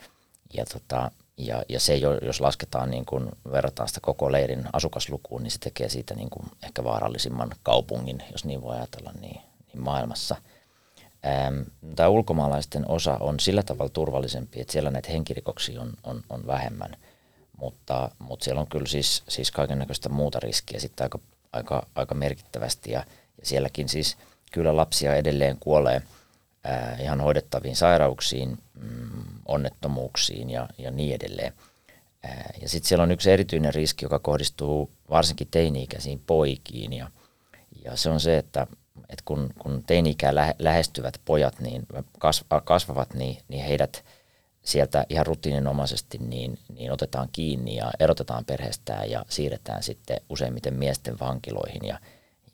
Ja, 0.54 0.64
tota, 0.64 1.10
ja, 1.36 1.62
ja 1.68 1.80
se, 1.80 1.96
jos 2.22 2.40
lasketaan 2.40 2.90
niin 2.90 3.06
kuin 3.06 3.28
verrataan 3.52 3.88
sitä 3.88 4.00
koko 4.00 4.32
leirin 4.32 4.64
asukaslukuun, 4.72 5.42
niin 5.42 5.50
se 5.50 5.58
tekee 5.58 5.88
siitä 5.88 6.14
niin 6.14 6.30
kuin 6.30 6.46
ehkä 6.62 6.84
vaarallisimman 6.84 7.50
kaupungin, 7.62 8.22
jos 8.32 8.44
niin 8.44 8.62
voi 8.62 8.76
ajatella, 8.76 9.12
niin, 9.20 9.40
niin 9.66 9.82
maailmassa. 9.82 10.36
Ähm, 11.26 11.60
tämä 11.96 12.08
ulkomaalaisten 12.08 12.90
osa 12.90 13.16
on 13.20 13.40
sillä 13.40 13.62
tavalla 13.62 13.90
turvallisempi, 13.90 14.60
että 14.60 14.72
siellä 14.72 14.90
näitä 14.90 15.10
henkirikoksia 15.12 15.80
on, 15.80 15.92
on, 16.04 16.22
on 16.30 16.46
vähemmän, 16.46 16.96
mutta, 17.56 18.10
mutta 18.18 18.44
siellä 18.44 18.60
on 18.60 18.66
kyllä 18.66 18.86
siis, 18.86 19.22
siis 19.28 19.50
kaiken 19.50 19.78
näköistä 19.78 20.08
muuta 20.08 20.40
riskiä 20.40 20.80
sitten 20.80 21.04
aika 21.04 21.18
aika, 21.52 21.86
aika 21.94 22.14
merkittävästi 22.14 22.90
ja, 22.90 23.04
ja 23.40 23.46
sielläkin 23.46 23.88
siis 23.88 24.16
kyllä 24.52 24.76
lapsia 24.76 25.14
edelleen 25.14 25.56
kuolee 25.60 26.02
ää, 26.64 26.96
ihan 27.00 27.20
hoidettaviin 27.20 27.76
sairauksiin, 27.76 28.58
mm, 28.74 29.24
onnettomuuksiin 29.46 30.50
ja, 30.50 30.68
ja 30.78 30.90
niin 30.90 31.14
edelleen. 31.14 31.52
Ää, 32.24 32.52
ja 32.62 32.68
sitten 32.68 32.88
siellä 32.88 33.02
on 33.02 33.10
yksi 33.10 33.30
erityinen 33.30 33.74
riski, 33.74 34.04
joka 34.04 34.18
kohdistuu 34.18 34.90
varsinkin 35.10 35.48
teini-ikäisiin 35.50 36.22
poikiin 36.26 36.92
ja, 36.92 37.10
ja 37.84 37.96
se 37.96 38.10
on 38.10 38.20
se, 38.20 38.38
että, 38.38 38.66
että 38.96 39.22
kun, 39.24 39.50
kun 39.58 39.84
teini-ikää 39.86 40.32
lähestyvät 40.58 41.20
pojat 41.24 41.60
niin 41.60 41.86
kasvavat, 42.64 43.14
niin, 43.14 43.38
niin 43.48 43.64
heidät– 43.64 44.04
sieltä 44.62 45.06
ihan 45.08 45.26
rutiininomaisesti 45.26 46.18
niin, 46.18 46.58
niin 46.74 46.92
otetaan 46.92 47.28
kiinni 47.32 47.76
ja 47.76 47.90
erotetaan 48.00 48.44
perheestään 48.44 49.10
ja 49.10 49.24
siirretään 49.28 49.82
sitten 49.82 50.20
useimmiten 50.28 50.74
miesten 50.74 51.20
vankiloihin. 51.20 51.84
Ja, 51.84 51.98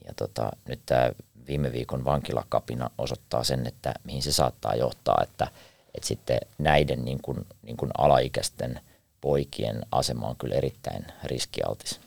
ja 0.04 0.14
tota, 0.16 0.50
nyt 0.68 0.80
tämä 0.86 1.10
viime 1.46 1.72
viikon 1.72 2.04
vankilakapina 2.04 2.90
osoittaa 2.98 3.44
sen, 3.44 3.66
että 3.66 3.94
mihin 4.04 4.22
se 4.22 4.32
saattaa 4.32 4.74
johtaa, 4.74 5.20
että, 5.22 5.48
että 5.94 6.08
sitten 6.08 6.38
näiden 6.58 7.04
niin 7.04 7.18
kuin, 7.22 7.46
niin 7.62 7.76
kuin 7.76 7.90
alaikäisten 7.98 8.80
poikien 9.20 9.86
asema 9.92 10.28
on 10.28 10.36
kyllä 10.36 10.54
erittäin 10.54 11.06
riskialtis. 11.24 12.00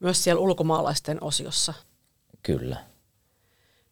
Myös 0.00 0.24
siellä 0.24 0.40
ulkomaalaisten 0.40 1.22
osiossa. 1.22 1.74
Kyllä. 2.42 2.76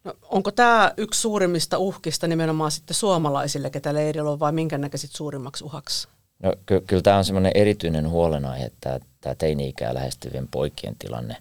No, 0.04 0.14
onko 0.23 0.50
tämä 0.50 0.95
yksi 0.97 1.21
suurimmista 1.21 1.78
uhkista 1.78 2.26
nimenomaan 2.26 2.71
sitten 2.71 2.95
suomalaisille, 2.95 3.71
ketä 3.71 3.95
leirillä 3.95 4.30
on, 4.30 4.40
vai 4.40 4.52
minkä 4.52 4.78
näköisit 4.78 5.12
suurimmaksi 5.12 5.64
uhaksi? 5.64 6.09
No 6.42 6.54
ky- 6.66 6.80
kyllä 6.80 7.02
tämä 7.02 7.16
on 7.16 7.25
semmoinen 7.25 7.52
erityinen 7.54 8.09
huolenaihe, 8.09 8.64
että 8.64 9.00
tämä 9.21 9.35
teini-ikää 9.35 9.95
lähestyvien 9.95 10.49
poikien 10.49 10.97
tilanne 10.99 11.37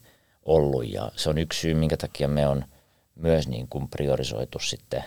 ollut, 0.46 0.94
ja 0.94 1.12
se 1.16 1.30
on 1.30 1.38
yksi 1.38 1.60
syy, 1.60 1.74
minkä 1.74 1.98
takia 1.98 2.28
me 2.28 2.48
on 2.48 2.66
myös 3.16 3.48
niin 3.48 3.68
kuin 3.70 3.88
priorisoitu 3.88 4.60
sitten 4.60 5.04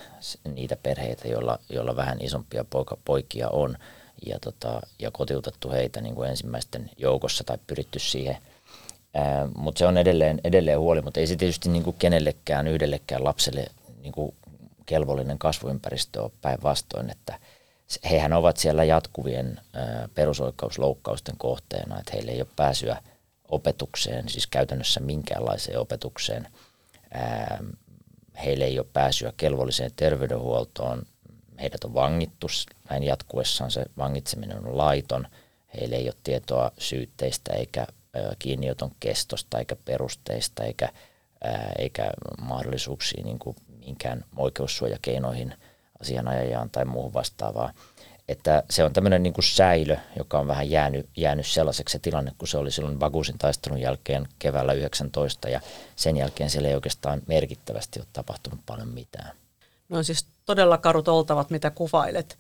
niitä 0.55 0.77
perheitä, 0.77 1.29
joilla, 1.29 1.59
joilla 1.71 1.97
vähän 1.97 2.21
isompia 2.21 2.65
poika, 2.65 2.97
poikia 3.05 3.49
on, 3.49 3.77
ja, 4.27 4.39
tota, 4.39 4.81
ja 4.99 5.11
kotiutettu 5.11 5.71
heitä 5.71 6.01
niin 6.01 6.15
kuin 6.15 6.31
ensimmäisten 6.31 6.91
joukossa 6.99 7.45
tai 7.45 7.59
pyritty 7.67 7.99
siihen– 7.99 8.37
mutta 9.57 9.79
se 9.79 9.87
on 9.87 9.99
edelleen, 9.99 10.41
edelleen 10.45 10.79
huoli, 10.79 11.03
mutta 11.03 11.21
ei 11.21 11.27
se 11.27 11.37
tietysti 11.37 11.69
niin 11.69 11.83
kuin 11.83 11.97
kenellekään, 11.99 12.67
yhdellekään 12.67 13.25
lapselle 13.25 13.67
niin 14.03 14.13
kuin 14.13 14.35
kelvollinen 14.87 15.39
kasvuympäristö 15.39 16.23
ole 16.23 16.31
päinvastoin, 16.43 17.11
että 17.11 17.39
hehän 18.11 18.33
ovat 18.33 18.57
siellä 18.57 18.85
jatkuvien 18.85 19.61
perusoikeusloukkausten 20.15 21.35
kohteena, 21.39 21.99
että 21.99 22.13
heillä 22.15 22.33
ei 22.33 22.41
ole 22.41 22.49
pääsyä 22.57 23.03
opetukseen, 23.49 24.29
siis 24.29 24.47
käytännössä 24.47 25.01
minkäänlaiseen 25.01 25.79
opetukseen. 25.79 26.49
Ää, 27.15 27.65
heillä 28.45 28.65
ei 28.65 28.79
ole 28.79 28.87
pääsyä 28.93 29.33
kelvolliseen 29.37 29.91
terveydenhuoltoon, 29.97 31.03
heidät 31.61 31.85
on 31.85 31.95
vangittu, 31.95 32.47
näin 32.91 33.03
jatkuessaan 33.03 33.71
se 33.71 33.85
vangitseminen 33.99 34.67
on 34.67 34.79
laiton, 34.79 35.27
heillä 35.81 35.97
ei 35.97 36.07
ole 36.07 36.15
tietoa 36.25 36.71
syytteistä 36.79 37.53
eikä 37.53 37.87
kiinnioton 38.39 38.91
kestosta 39.01 39.59
eikä 39.59 39.77
perusteista 39.85 40.65
eikä, 40.65 40.89
eikä 41.79 42.11
mahdollisuuksia 42.41 43.25
niin 43.25 43.39
kuin 43.39 43.57
minkään 43.87 44.25
oikeussuojakeinoihin 44.37 45.55
asianajajaan 46.01 46.71
tai 46.71 46.85
muuhun 46.85 47.13
vastaavaa. 47.13 47.73
Että 48.29 48.63
se 48.71 48.85
on 48.85 48.93
tämmöinen 48.93 49.23
niin 49.23 49.33
kuin 49.33 49.45
säilö, 49.45 49.97
joka 50.17 50.39
on 50.39 50.47
vähän 50.47 50.71
jäänyt, 50.71 51.09
jäänyt 51.17 51.47
sellaiseksi 51.47 51.93
se 51.93 51.99
tilanne, 51.99 52.33
kun 52.39 52.49
se 52.49 52.59
oli 52.59 52.71
silloin 52.71 52.99
Bagusin 52.99 53.39
taistelun 53.39 53.81
jälkeen 53.81 54.29
keväällä 54.39 54.73
19 54.73 55.49
ja 55.49 55.61
sen 55.97 56.17
jälkeen 56.17 56.51
siellä 56.51 56.69
ei 56.69 56.75
oikeastaan 56.75 57.23
merkittävästi 57.27 58.01
ole 58.01 58.07
tapahtunut 58.13 58.61
paljon 58.67 58.89
mitään. 58.89 59.37
No 59.89 59.99
on 59.99 60.05
siis 60.05 60.27
todella 60.47 60.79
karut 60.79 61.09
oltavat, 61.09 61.51
mitä 61.51 61.71
kuvailet. 61.71 62.39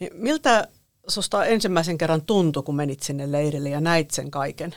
Niin 0.00 0.12
miltä 0.14 0.68
susta 1.08 1.44
ensimmäisen 1.44 1.98
kerran 1.98 2.22
tuntui, 2.22 2.62
kun 2.62 2.76
menit 2.76 3.02
sinne 3.02 3.32
leirille 3.32 3.68
ja 3.68 3.80
näit 3.80 4.10
sen 4.10 4.30
kaiken? 4.30 4.74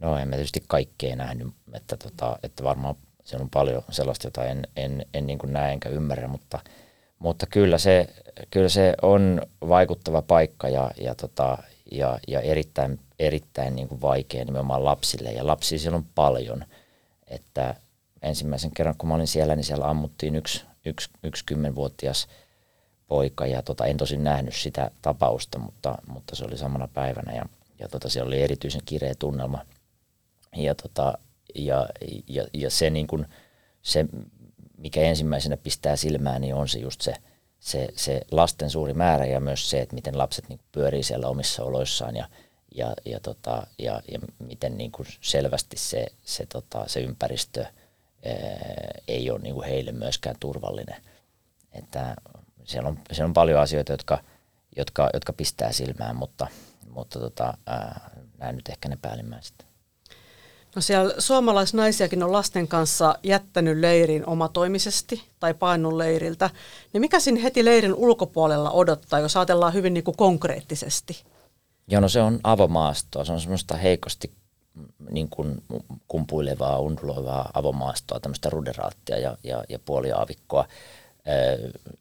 No 0.00 0.18
en 0.18 0.28
mä 0.28 0.34
tietysti 0.34 0.64
kaikkea 0.68 1.16
nähnyt, 1.16 1.48
että, 1.72 1.96
tota, 1.96 2.38
että 2.42 2.64
varmaan 2.64 2.94
siellä 3.24 3.44
on 3.44 3.50
paljon 3.50 3.82
sellaista, 3.90 4.26
jota 4.26 4.44
en, 4.44 4.66
en, 4.76 5.06
en 5.14 5.26
niin 5.26 5.38
näe 5.46 5.72
enkä 5.72 5.88
ymmärrä, 5.88 6.28
mutta, 6.28 6.58
mutta 7.18 7.46
kyllä 7.46 7.78
se, 7.78 8.08
kyllä 8.50 8.68
se 8.68 8.94
on 9.02 9.42
vaikuttava 9.68 10.22
paikka 10.22 10.68
ja, 10.68 10.90
ja, 11.00 11.14
tota, 11.14 11.58
ja, 11.90 12.18
ja 12.28 12.40
erittäin, 12.40 13.00
erittäin 13.18 13.76
niin 13.76 13.88
kuin 13.88 14.00
vaikea 14.00 14.44
nimenomaan 14.44 14.84
lapsille. 14.84 15.32
Ja 15.32 15.46
lapsia 15.46 15.78
siellä 15.78 15.96
on 15.96 16.06
paljon. 16.14 16.64
Että 17.28 17.74
ensimmäisen 18.22 18.70
kerran, 18.70 18.94
kun 18.98 19.08
mä 19.08 19.14
olin 19.14 19.26
siellä, 19.26 19.56
niin 19.56 19.64
siellä 19.64 19.88
ammuttiin 19.88 20.36
yksi, 20.36 20.64
yksi, 20.84 21.10
yksi 21.22 21.44
kymmenvuotias 21.44 22.28
poika. 23.08 23.46
Ja 23.46 23.62
tota, 23.62 23.86
en 23.86 23.96
tosin 23.96 24.24
nähnyt 24.24 24.54
sitä 24.54 24.90
tapausta, 25.02 25.58
mutta, 25.58 25.98
mutta 26.06 26.36
se 26.36 26.44
oli 26.44 26.58
samana 26.58 26.88
päivänä. 26.88 27.32
Ja, 27.32 27.44
ja 27.78 27.88
tota, 27.88 28.08
siellä 28.08 28.28
oli 28.28 28.42
erityisen 28.42 28.82
kireä 28.84 29.14
tunnelma. 29.18 29.64
Ja, 30.56 30.74
tota, 30.74 31.18
ja, 31.54 31.88
ja, 32.28 32.46
ja 32.52 32.70
se, 32.70 32.90
niin 32.90 33.06
kuin, 33.06 33.26
se, 33.82 34.06
mikä 34.78 35.00
ensimmäisenä 35.00 35.56
pistää 35.56 35.96
silmään, 35.96 36.40
niin 36.40 36.54
on 36.54 36.68
se 36.68 36.78
just 36.78 37.00
se, 37.00 37.14
se, 37.60 37.88
se 37.96 38.20
lasten 38.30 38.70
suuri 38.70 38.94
määrä 38.94 39.26
ja 39.26 39.40
myös 39.40 39.70
se, 39.70 39.80
että 39.80 39.94
miten 39.94 40.18
lapset 40.18 40.48
niin 40.48 40.60
pyörii 40.72 41.02
siellä 41.02 41.28
omissa 41.28 41.64
oloissaan 41.64 42.16
ja, 42.16 42.28
ja, 42.74 42.94
ja, 43.04 43.20
tota, 43.20 43.66
ja, 43.78 44.02
ja 44.12 44.18
miten 44.38 44.78
niin 44.78 44.92
kuin 44.92 45.08
selvästi 45.20 45.76
se, 45.76 46.06
se, 46.24 46.46
tota, 46.46 46.84
se 46.86 47.00
ympäristö 47.00 47.60
ää, 47.60 47.72
ei 49.08 49.30
ole 49.30 49.38
niin 49.38 49.54
kuin 49.54 49.68
heille 49.68 49.92
myöskään 49.92 50.36
turvallinen. 50.40 51.02
Että 51.72 52.16
siellä, 52.64 52.88
on, 52.88 52.98
siellä 53.12 53.28
on 53.28 53.34
paljon 53.34 53.60
asioita, 53.60 53.92
jotka, 53.92 54.18
jotka, 54.76 55.10
jotka 55.14 55.32
pistää 55.32 55.72
silmään, 55.72 56.16
mutta, 56.16 56.46
mutta 56.88 57.20
tota, 57.20 57.54
ää, 57.66 58.10
näin 58.38 58.56
nyt 58.56 58.68
ehkä 58.68 58.88
ne 58.88 58.98
päällimmäiset. 59.02 59.69
No 60.76 60.82
siellä 60.82 61.14
suomalaisnaisiakin 61.18 62.22
on 62.22 62.32
lasten 62.32 62.68
kanssa 62.68 63.14
jättänyt 63.22 63.78
leirin 63.78 64.26
omatoimisesti 64.26 65.22
tai 65.40 65.54
painun 65.54 65.98
leiriltä. 65.98 66.50
Niin 66.92 67.00
mikä 67.00 67.20
siinä 67.20 67.40
heti 67.40 67.64
leirin 67.64 67.94
ulkopuolella 67.94 68.70
odottaa, 68.70 69.20
jos 69.20 69.36
ajatellaan 69.36 69.74
hyvin 69.74 69.94
niin 69.94 70.04
kuin 70.04 70.16
konkreettisesti? 70.16 71.24
Joo, 71.88 72.00
no 72.00 72.08
se 72.08 72.20
on 72.20 72.40
avomaastoa. 72.44 73.24
Se 73.24 73.32
on 73.32 73.40
semmoista 73.40 73.76
heikosti 73.76 74.30
niin 75.10 75.28
kuin 75.28 75.62
kumpuilevaa, 76.08 76.78
unduloivaa 76.78 77.50
avomaastoa, 77.54 78.20
tämmöistä 78.20 78.50
ruderaattia 78.50 79.18
ja, 79.18 79.36
ja, 79.44 79.64
ja 79.68 79.78
puoliaavikkoa. 79.78 80.64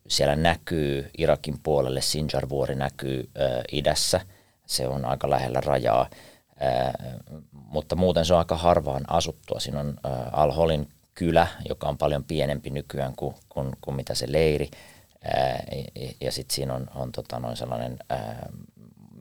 Siellä 0.08 0.36
näkyy 0.36 1.10
Irakin 1.18 1.60
puolelle, 1.64 2.02
Sinjar-vuori 2.02 2.76
näkyy 2.76 3.30
idässä. 3.72 4.22
Se 4.66 4.88
on 4.88 5.06
aika 5.06 5.30
lähellä 5.30 5.62
rajaa 5.62 6.10
mutta 7.52 7.96
muuten 7.96 8.26
se 8.26 8.34
on 8.34 8.40
aika 8.40 8.58
harvaan 8.58 9.04
asuttua. 9.08 9.60
Siinä 9.60 9.80
on 9.80 9.98
Al-Holin 10.32 10.90
kylä, 11.14 11.48
joka 11.70 11.90
on 11.90 11.98
paljon 11.98 12.24
pienempi 12.24 12.70
nykyään 12.70 13.16
kuin, 13.16 13.36
kuin, 13.50 13.72
kuin 13.82 13.96
mitä 13.96 14.16
se 14.16 14.32
leiri. 14.32 14.70
ja, 16.22 16.32
sitten 16.32 16.56
siinä 16.56 16.74
on, 16.74 16.88
on 16.96 17.12
tota 17.12 17.40
noin 17.40 17.58
sellainen 17.58 18.00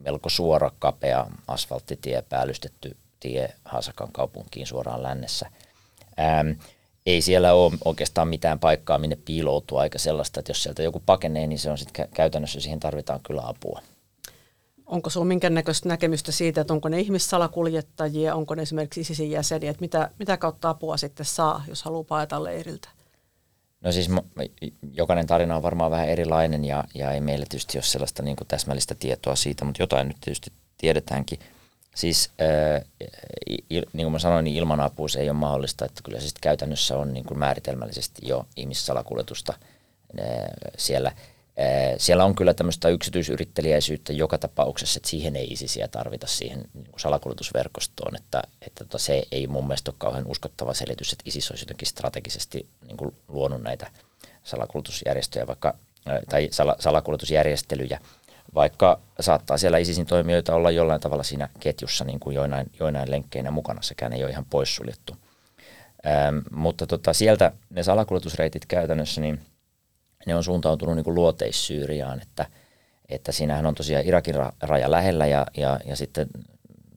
melko 0.03 0.29
suora, 0.29 0.71
kapea 0.79 1.25
asfalttitie, 1.47 2.21
päällystetty 2.21 2.97
tie 3.19 3.53
Hasakan 3.65 4.11
kaupunkiin 4.11 4.67
suoraan 4.67 5.03
lännessä. 5.03 5.49
Ei 7.05 7.21
siellä 7.21 7.53
ole 7.53 7.77
oikeastaan 7.85 8.27
mitään 8.27 8.59
paikkaa, 8.59 8.97
minne 8.97 9.17
piiloutua, 9.25 9.83
eikä 9.83 9.97
sellaista, 9.97 10.39
että 10.39 10.49
jos 10.49 10.63
sieltä 10.63 10.83
joku 10.83 11.03
pakenee, 11.05 11.47
niin 11.47 11.59
se 11.59 11.71
on 11.71 11.77
sitten 11.77 12.09
käytännössä, 12.13 12.61
siihen 12.61 12.79
tarvitaan 12.79 13.19
kyllä 13.23 13.41
apua. 13.45 13.81
Onko 14.89 15.09
sinulla 15.09 15.27
minkäännäköistä 15.27 15.89
näkemystä 15.89 16.31
siitä, 16.31 16.61
että 16.61 16.73
onko 16.73 16.89
ne 16.89 16.99
ihmissalakuljettajia, 16.99 18.35
onko 18.35 18.55
ne 18.55 18.61
esimerkiksi 18.61 19.01
ISISin 19.01 19.31
jäseniä, 19.31 19.71
että 19.71 19.81
mitä, 19.81 20.09
mitä 20.19 20.37
kautta 20.37 20.69
apua 20.69 20.97
sitten 20.97 21.25
saa, 21.25 21.63
jos 21.67 21.83
haluaa 21.83 22.03
paeta 22.03 22.43
leiriltä? 22.43 22.89
No 23.81 23.91
siis 23.91 24.09
jokainen 24.93 25.27
tarina 25.27 25.55
on 25.55 25.63
varmaan 25.63 25.91
vähän 25.91 26.09
erilainen 26.09 26.65
ja, 26.65 26.83
ja 26.93 27.11
ei 27.11 27.21
meillä 27.21 27.45
tietysti 27.49 27.77
ole 27.77 27.83
sellaista 27.83 28.23
niin 28.23 28.35
kuin 28.35 28.47
täsmällistä 28.47 28.95
tietoa 28.95 29.35
siitä, 29.35 29.65
mutta 29.65 29.81
jotain 29.81 30.07
nyt 30.07 30.17
tietysti 30.21 30.51
tiedetäänkin. 30.77 31.39
Siis 31.95 32.31
äh, 32.41 32.85
il, 33.69 33.85
niin 33.93 34.05
kuin 34.05 34.11
mä 34.11 34.19
sanoin, 34.19 34.43
niin 34.43 34.57
ilmanapuus 34.57 35.15
ei 35.15 35.29
ole 35.29 35.37
mahdollista, 35.37 35.85
että 35.85 36.01
kyllä 36.03 36.17
se 36.17 36.21
siis 36.21 36.33
käytännössä 36.41 36.97
on 36.97 37.13
niin 37.13 37.25
kuin 37.25 37.39
määritelmällisesti 37.39 38.27
jo 38.27 38.45
ihmissalakuljetusta 38.55 39.53
äh, 40.19 40.27
siellä– 40.77 41.11
siellä 41.97 42.25
on 42.25 42.35
kyllä 42.35 42.53
tämmöistä 42.53 42.89
yksityisyrittelijäisyyttä 42.89 44.13
joka 44.13 44.37
tapauksessa, 44.37 44.97
että 44.97 45.09
siihen 45.09 45.35
ei 45.35 45.47
isisiä 45.47 45.87
tarvita 45.87 46.27
siihen 46.27 46.63
niin 46.73 46.87
salakuljetusverkostoon, 46.97 48.15
että, 48.15 48.41
että 48.61 48.85
tota 48.85 48.97
se 48.97 49.23
ei 49.31 49.47
mun 49.47 49.67
mielestä 49.67 49.91
ole 49.91 49.95
kauhean 49.97 50.27
uskottava 50.27 50.73
selitys, 50.73 51.13
että 51.13 51.23
ISIS 51.25 51.51
olisi 51.51 51.63
jotenkin 51.63 51.87
strategisesti 51.87 52.67
niin 52.87 52.97
kuin 52.97 53.15
luonut 53.27 53.61
näitä 53.61 53.91
salakuljetusjärjestöjä 54.43 55.47
vaikka, 55.47 55.75
tai 56.29 56.47
sala, 56.51 56.75
salakuljetusjärjestelyjä, 56.79 57.99
vaikka 58.55 58.99
saattaa 59.19 59.57
siellä 59.57 59.77
ISISin 59.77 60.05
toimijoita 60.05 60.55
olla 60.55 60.71
jollain 60.71 61.01
tavalla 61.01 61.23
siinä 61.23 61.49
ketjussa 61.59 62.05
niin 62.05 62.19
kuin 62.19 62.35
joinain, 62.35 62.71
joinain 62.79 63.11
lenkkeinä 63.11 63.51
mukana, 63.51 63.81
sekään 63.81 64.13
ei 64.13 64.23
ole 64.23 64.31
ihan 64.31 64.45
poissuljettu. 64.49 65.15
Ähm, 66.07 66.37
mutta 66.51 66.87
tota, 66.87 67.13
sieltä 67.13 67.51
ne 67.69 67.83
salakuljetusreitit 67.83 68.65
käytännössä, 68.65 69.21
niin– 69.21 69.41
ne 70.25 70.35
on 70.35 70.43
suuntautunut 70.43 70.95
niin 70.95 71.15
luoteissyyriaan, 71.15 72.21
että, 72.21 72.45
että 73.09 73.31
siinähän 73.31 73.65
on 73.65 73.75
tosiaan 73.75 74.05
Irakin 74.05 74.35
raja 74.61 74.91
lähellä 74.91 75.27
ja, 75.27 75.45
ja, 75.57 75.79
ja 75.85 75.95
sitten 75.95 76.27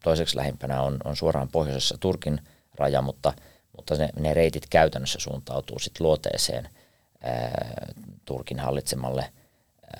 toiseksi 0.02 0.36
lähimpänä 0.36 0.82
on, 0.82 0.98
on 1.04 1.16
suoraan 1.16 1.48
pohjoisessa 1.48 1.96
Turkin 2.00 2.40
raja, 2.74 3.02
mutta, 3.02 3.32
mutta 3.76 3.94
ne, 3.94 4.08
ne 4.18 4.34
reitit 4.34 4.66
käytännössä 4.70 5.18
suuntautuu 5.20 5.78
sitten 5.78 6.06
luoteeseen 6.06 6.68
ää, 7.22 7.92
Turkin 8.24 8.58
hallitsemalle 8.58 9.32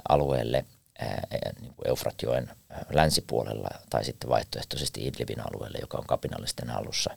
alueelle 0.09 0.65
ää, 0.99 1.27
niin 1.61 1.75
kuin 1.75 1.89
Eufratjoen 1.89 2.51
länsipuolella 2.93 3.69
tai 3.91 4.05
sitten 4.05 4.31
vaihtoehtoisesti 4.31 5.07
Idlibin 5.07 5.41
alueelle, 5.41 5.79
joka 5.81 5.99
on 5.99 6.07
kapinallisten 6.07 6.71
hallussa 6.71 7.17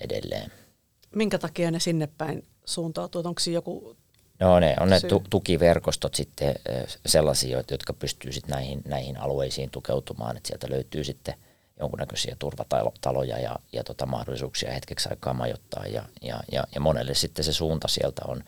edelleen. 0.00 0.52
Minkä 1.14 1.38
takia 1.38 1.70
ne 1.70 1.80
sinne 1.80 2.08
päin 2.18 2.46
suuntautuu? 2.64 3.22
Onko 3.24 3.40
siinä 3.40 3.54
joku 3.54 3.96
No 4.40 4.60
ne 4.60 4.76
on 4.80 4.88
ne 4.90 5.00
tu- 5.00 5.24
tukiverkostot 5.30 6.14
sitten 6.14 6.54
sellaisia, 7.06 7.62
jotka 7.70 7.92
pystyy 7.92 8.32
sitten 8.32 8.50
näihin, 8.50 8.82
näihin 8.84 9.16
alueisiin 9.20 9.70
tukeutumaan, 9.70 10.36
että 10.36 10.46
sieltä 10.46 10.70
löytyy 10.70 11.04
sitten 11.04 11.34
jonkunnäköisiä 11.80 12.36
turvataloja 12.38 13.38
ja, 13.38 13.56
ja 13.72 13.84
tota 13.84 14.06
mahdollisuuksia 14.06 14.72
hetkeksi 14.72 15.08
aikaa 15.08 15.34
majoittaa 15.34 15.86
ja, 15.86 16.02
ja, 16.22 16.40
ja, 16.52 16.64
ja 16.74 16.80
monelle 16.80 17.14
sitten 17.14 17.44
se 17.44 17.52
suunta 17.52 17.88
sieltä 17.88 18.22
on, 18.28 18.44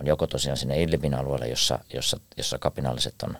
on 0.00 0.06
joko 0.06 0.26
tosiaan 0.26 0.56
sinne 0.56 0.82
Idlibin 0.82 1.14
alueelle, 1.14 1.48
jossa, 1.48 1.78
jossa, 1.94 2.20
jossa 2.36 2.58
kapinalliset 2.58 3.14
on, 3.22 3.38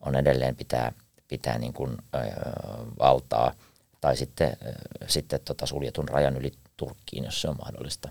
on 0.00 0.16
edelleen 0.16 0.56
pitää, 0.56 0.92
pitää 1.28 1.58
niin 1.58 1.72
kuin, 1.72 1.90
ö, 2.14 2.18
valtaa, 2.98 3.54
tai 4.00 4.16
sitten, 4.16 4.56
ö, 4.66 4.72
sitten 5.06 5.40
tota 5.44 5.66
suljetun 5.66 6.08
rajan 6.08 6.36
yli 6.36 6.52
Turkkiin, 6.76 7.24
jos 7.24 7.40
se 7.40 7.48
on 7.48 7.56
mahdollista. 7.58 8.08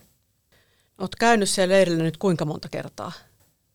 Olet 0.97 1.15
käynyt 1.15 1.49
siellä 1.49 1.73
leirillä 1.73 2.03
nyt 2.03 2.17
kuinka 2.17 2.45
monta 2.45 2.69
kertaa? 2.69 3.11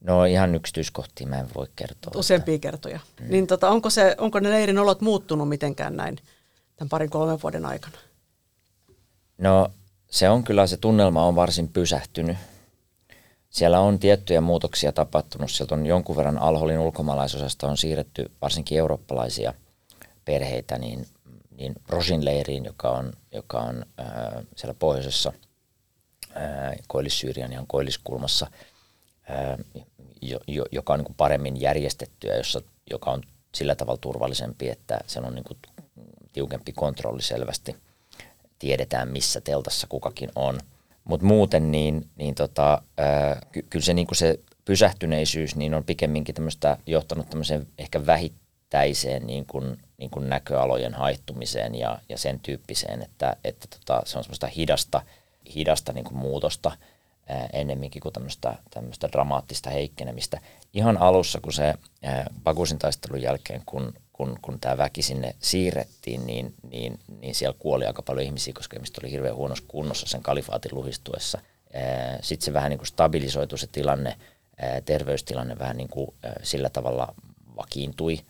No 0.04 0.24
ihan 0.24 0.54
yksityiskohtia 0.54 1.26
mä 1.26 1.40
en 1.40 1.48
voi 1.54 1.66
kertoa. 1.76 2.12
Useampia 2.16 2.54
että... 2.54 2.68
kertoja. 2.68 3.00
Mm. 3.20 3.30
Niin 3.30 3.46
tota, 3.46 3.70
onko, 3.70 3.90
se, 3.90 4.14
onko 4.18 4.40
ne 4.40 4.50
leirin 4.50 4.78
olot 4.78 5.00
muuttunut 5.00 5.48
mitenkään 5.48 5.96
näin 5.96 6.16
tämän 6.76 6.88
parin 6.88 7.10
kolmen 7.10 7.42
vuoden 7.42 7.66
aikana? 7.66 7.96
No 9.38 9.68
se 10.10 10.28
on 10.28 10.44
kyllä, 10.44 10.66
se 10.66 10.76
tunnelma 10.76 11.26
on 11.26 11.36
varsin 11.36 11.68
pysähtynyt. 11.68 12.36
Siellä 13.50 13.80
on 13.80 13.98
tiettyjä 13.98 14.40
muutoksia 14.40 14.92
tapahtunut. 14.92 15.50
Sieltä 15.50 15.74
on 15.74 15.86
jonkun 15.86 16.16
verran 16.16 16.38
Alholin 16.38 16.78
ulkomaalaisosasta 16.78 17.66
on 17.66 17.76
siirretty 17.76 18.30
varsinkin 18.42 18.78
eurooppalaisia 18.78 19.54
perheitä 20.24 20.78
niin, 20.78 21.06
niin 21.50 21.74
Rosin 21.88 22.24
leiriin, 22.24 22.64
joka 22.64 22.90
on, 22.90 23.12
joka 23.32 23.58
on 23.58 23.86
äh, 24.00 24.06
siellä 24.56 24.74
pohjoisessa– 24.74 25.32
Koillis-Syyrian 26.88 27.52
ihan 27.52 27.66
koilliskulmassa, 27.66 28.46
jo, 30.22 30.38
jo, 30.48 30.64
joka 30.72 30.92
on 30.92 30.98
niin 30.98 31.06
kuin 31.06 31.16
paremmin 31.16 31.60
järjestettyä, 31.60 32.36
jossa, 32.36 32.62
joka 32.90 33.10
on 33.10 33.22
sillä 33.54 33.74
tavalla 33.74 33.98
turvallisempi, 34.00 34.68
että 34.68 35.00
se 35.06 35.20
on 35.20 35.34
niin 35.34 35.44
kuin 35.44 35.58
tiukempi 36.32 36.72
kontrolli 36.72 37.22
selvästi. 37.22 37.76
Tiedetään, 38.58 39.08
missä 39.08 39.40
teltassa 39.40 39.86
kukakin 39.86 40.30
on. 40.34 40.58
Mutta 41.04 41.26
muuten 41.26 41.72
niin, 41.72 42.10
niin 42.16 42.34
tota, 42.34 42.82
ky- 43.52 43.66
kyllä 43.70 43.84
se, 43.84 43.94
niin 43.94 44.06
kuin 44.06 44.18
se 44.18 44.38
pysähtyneisyys 44.64 45.56
niin 45.56 45.74
on 45.74 45.84
pikemminkin 45.84 46.34
tämmöistä 46.34 46.76
johtanut 46.86 47.30
tämmöiseen 47.30 47.66
ehkä 47.78 48.06
vähittäiseen 48.06 49.26
niin 49.26 49.46
kuin, 49.46 49.76
niin 49.98 50.10
kuin 50.10 50.28
näköalojen 50.28 50.94
haittumiseen 50.94 51.74
ja, 51.74 51.98
ja 52.08 52.18
sen 52.18 52.40
tyyppiseen, 52.40 53.02
että, 53.02 53.36
että 53.44 53.66
tota, 53.70 54.02
se 54.04 54.18
on 54.18 54.24
semmoista 54.24 54.46
hidasta– 54.46 55.02
hidasta 55.54 55.92
niin 55.92 56.04
kuin 56.04 56.16
muutosta 56.16 56.72
ennemminkin 57.52 58.02
kuin 58.02 58.12
tämmöistä, 58.12 58.54
tämmöistä 58.70 59.08
dramaattista 59.12 59.70
heikkenemistä. 59.70 60.40
Ihan 60.74 60.96
alussa, 60.96 61.40
kun 61.40 61.52
se 61.52 61.74
Bakusin 62.44 62.78
taistelun 62.78 63.22
jälkeen, 63.22 63.62
kun, 63.66 63.94
kun, 64.12 64.38
kun 64.42 64.60
tämä 64.60 64.78
väki 64.78 65.02
sinne 65.02 65.34
siirrettiin, 65.38 66.26
niin, 66.26 66.54
niin, 66.70 66.98
niin 67.20 67.34
siellä 67.34 67.56
kuoli 67.58 67.86
aika 67.86 68.02
paljon 68.02 68.26
ihmisiä, 68.26 68.54
koska 68.54 68.76
ihmiset 68.76 68.98
oli 68.98 69.10
hirveän 69.10 69.36
huonossa 69.36 69.64
kunnossa 69.68 70.06
sen 70.06 70.22
kalifaatin 70.22 70.74
luhistuessa. 70.74 71.40
Sitten 72.22 72.44
se 72.44 72.52
vähän 72.52 72.70
niin 72.70 72.78
kuin 72.78 72.86
stabilisoitu 72.86 73.56
se 73.56 73.66
tilanne 73.66 74.16
terveystilanne 74.84 75.58
vähän 75.58 75.76
niin 75.76 75.88
kuin, 75.88 76.14
sillä 76.42 76.70
tavalla 76.70 77.14
vakiintui. 77.56 78.20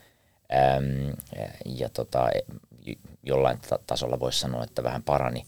Ja 1.64 1.88
tota, 1.88 2.28
jollain 3.22 3.58
tasolla 3.86 4.20
voisi 4.20 4.38
sanoa, 4.38 4.64
että 4.64 4.82
vähän 4.82 5.02
parani. 5.02 5.44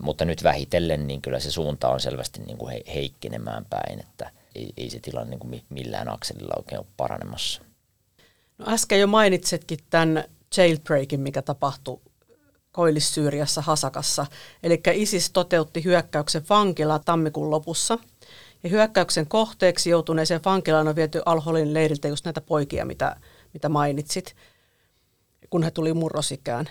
Mutta 0.00 0.24
nyt 0.24 0.42
vähitellen 0.42 1.06
niin 1.06 1.22
kyllä 1.22 1.40
se 1.40 1.50
suunta 1.50 1.88
on 1.88 2.00
selvästi 2.00 2.42
niin 2.42 2.58
kuin 2.58 2.72
he, 2.72 2.82
heikkenemään 2.94 3.64
päin, 3.70 4.00
että 4.00 4.30
ei, 4.54 4.72
ei 4.76 4.90
se 4.90 5.00
tilanne 5.00 5.30
niin 5.30 5.40
kuin 5.40 5.62
millään 5.68 6.08
akselilla 6.08 6.54
oikein 6.56 6.78
ole 6.78 6.86
paranemassa. 6.96 7.62
No 8.58 8.66
äsken 8.68 9.00
jo 9.00 9.06
mainitsitkin 9.06 9.78
tämän 9.90 10.24
jailbreakin, 10.56 11.20
mikä 11.20 11.42
tapahtui 11.42 12.00
Koillis-Syyriassa 12.72 13.62
Hasakassa. 13.62 14.26
Eli 14.62 14.80
ISIS 14.94 15.30
toteutti 15.30 15.84
hyökkäyksen 15.84 16.42
vankila 16.48 16.98
tammikuun 16.98 17.50
lopussa. 17.50 17.98
Ja 18.62 18.70
hyökkäyksen 18.70 19.26
kohteeksi 19.26 19.90
joutuneeseen 19.90 20.40
vankilaan 20.44 20.88
on 20.88 20.96
viety 20.96 21.22
Alholin 21.26 21.74
leiriltä 21.74 22.08
just 22.08 22.24
näitä 22.24 22.40
poikia, 22.40 22.84
mitä, 22.84 23.16
mitä 23.52 23.68
mainitsit, 23.68 24.36
kun 25.50 25.62
he 25.62 25.70
tuli 25.70 25.92
murrosikään. 25.92 26.68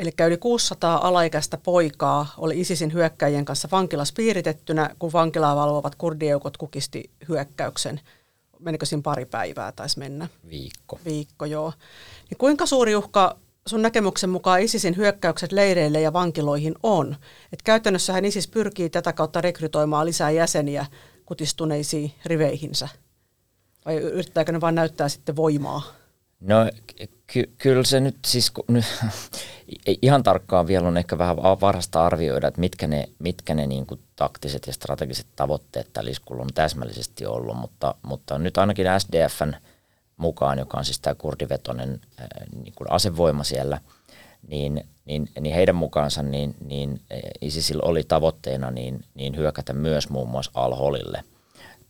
Eli 0.00 0.12
yli 0.26 0.36
600 0.36 1.08
alaikäistä 1.08 1.58
poikaa 1.58 2.34
oli 2.38 2.60
ISISin 2.60 2.92
hyökkäjien 2.92 3.44
kanssa 3.44 3.68
vankilassa 3.72 4.14
piiritettynä, 4.16 4.94
kun 4.98 5.12
vankilaa 5.12 5.56
valvovat 5.56 5.94
kurdijoukot 5.94 6.56
kukisti 6.56 7.10
hyökkäyksen. 7.28 8.00
Menikö 8.58 8.86
siinä 8.86 9.02
pari 9.02 9.24
päivää 9.24 9.72
taisi 9.72 9.98
mennä? 9.98 10.28
Viikko. 10.50 11.00
Viikko, 11.04 11.44
joo. 11.44 11.72
Niin 12.30 12.38
kuinka 12.38 12.66
suuri 12.66 12.96
uhka 12.96 13.36
sun 13.66 13.82
näkemyksen 13.82 14.30
mukaan 14.30 14.60
ISISin 14.60 14.96
hyökkäykset 14.96 15.52
leireille 15.52 16.00
ja 16.00 16.12
vankiloihin 16.12 16.74
on? 16.82 17.16
Et 17.52 17.62
käytännössähän 17.62 18.24
ISIS 18.24 18.48
pyrkii 18.48 18.90
tätä 18.90 19.12
kautta 19.12 19.40
rekrytoimaan 19.40 20.06
lisää 20.06 20.30
jäseniä 20.30 20.86
kutistuneisiin 21.26 22.12
riveihinsä. 22.24 22.88
Vai 23.84 23.96
yrittääkö 23.96 24.52
ne 24.52 24.60
vain 24.60 24.74
näyttää 24.74 25.08
sitten 25.08 25.36
voimaa? 25.36 25.82
No 26.40 26.56
ky- 27.32 27.50
kyllä 27.58 27.84
se 27.84 28.00
nyt 28.00 28.16
siis, 28.26 28.52
nyt, 28.68 28.84
ihan 30.02 30.22
tarkkaan 30.22 30.66
vielä 30.66 30.88
on 30.88 30.96
ehkä 30.96 31.18
vähän 31.18 31.36
varhasta 31.36 32.06
arvioida, 32.06 32.48
että 32.48 32.60
mitkä 32.60 32.86
ne, 32.86 33.08
mitkä 33.18 33.54
ne 33.54 33.66
niin 33.66 33.86
kuin 33.86 34.00
taktiset 34.16 34.66
ja 34.66 34.72
strategiset 34.72 35.26
tavoitteet 35.36 35.92
tällä 35.92 36.10
iskulla 36.10 36.42
on 36.42 36.48
täsmällisesti 36.54 37.26
ollut, 37.26 37.56
mutta, 37.56 37.94
mutta 38.02 38.38
nyt 38.38 38.58
ainakin 38.58 38.86
SDFn 38.98 39.52
mukaan, 40.16 40.58
joka 40.58 40.78
on 40.78 40.84
siis 40.84 41.00
tämä 41.00 41.14
kurdivetoinen 41.14 42.00
niin 42.62 42.72
kuin 42.76 42.90
asevoima 42.92 43.44
siellä, 43.44 43.80
niin, 44.48 44.84
niin, 45.04 45.28
niin 45.40 45.54
heidän 45.54 45.76
mukaansa 45.76 46.22
niin, 46.22 46.54
niin 46.64 47.00
ISISillä 47.40 47.82
oli 47.84 48.04
tavoitteena 48.04 48.70
niin, 48.70 49.04
niin 49.14 49.36
hyökätä 49.36 49.72
myös 49.72 50.08
muun 50.08 50.28
muassa 50.28 50.50
Al-Holille 50.54 51.24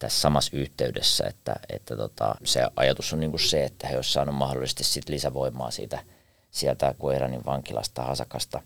tässä 0.01 0.21
samassa 0.21 0.57
yhteydessä, 0.57 1.25
että, 1.27 1.55
että 1.69 1.97
tota, 1.97 2.35
se 2.45 2.67
ajatus 2.77 3.13
on 3.13 3.21
niin 3.21 3.31
kuin 3.31 3.41
se, 3.41 3.65
että 3.65 3.87
he 3.87 3.97
olisivat 3.97 4.13
saaneet 4.13 4.37
mahdollisesti 4.37 4.85
sit 4.85 5.09
lisävoimaa 5.09 5.71
siitä, 5.71 5.99
sieltä 6.51 6.95
Kueranin 6.99 7.45
vankilasta 7.47 8.03
Hasakasta. 8.03 8.63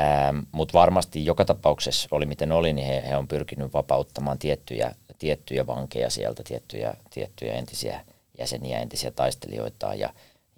Ähm, 0.00 0.38
Mutta 0.52 0.78
varmasti 0.78 1.24
joka 1.24 1.44
tapauksessa 1.44 2.08
oli 2.10 2.26
miten 2.26 2.52
oli, 2.52 2.72
niin 2.72 2.86
he, 2.86 3.04
he 3.08 3.16
on 3.16 3.28
pyrkinyt 3.28 3.72
vapauttamaan 3.72 4.38
tiettyjä, 4.38 4.94
tiettyjä 5.18 5.66
vankeja 5.66 6.10
sieltä, 6.10 6.42
tiettyjä, 6.42 6.94
tiettyjä 7.10 7.54
entisiä 7.54 8.00
jäseniä, 8.38 8.78
entisiä 8.78 9.10
taistelijoita 9.10 9.94
ja, 9.94 10.10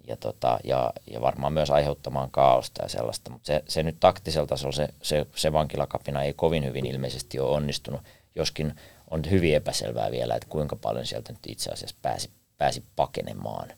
ja, 0.07 0.17
tota, 0.17 0.59
ja, 0.63 0.93
ja 1.11 1.21
varmaan 1.21 1.53
myös 1.53 1.69
aiheuttamaan 1.69 2.31
kaaosta 2.31 2.83
ja 2.83 2.89
sellaista. 2.89 3.31
Mutta 3.31 3.47
se, 3.47 3.63
se 3.67 3.83
nyt 3.83 3.99
taktisella 3.99 4.47
tasolla 4.47 4.75
se, 4.75 4.89
se, 5.01 5.25
se 5.35 5.53
vankilakapina 5.53 6.23
ei 6.23 6.33
kovin 6.33 6.65
hyvin 6.65 6.85
ilmeisesti 6.85 7.39
ole 7.39 7.51
onnistunut, 7.55 8.01
joskin 8.35 8.75
on 9.11 9.21
hyvin 9.29 9.55
epäselvää 9.55 10.11
vielä, 10.11 10.35
että 10.35 10.49
kuinka 10.49 10.75
paljon 10.75 11.05
sieltä 11.05 11.31
nyt 11.31 11.47
itse 11.47 11.69
asiassa 11.71 11.95
pääsi, 12.01 12.29
pääsi 12.57 12.83
pakenemaan 12.95 13.69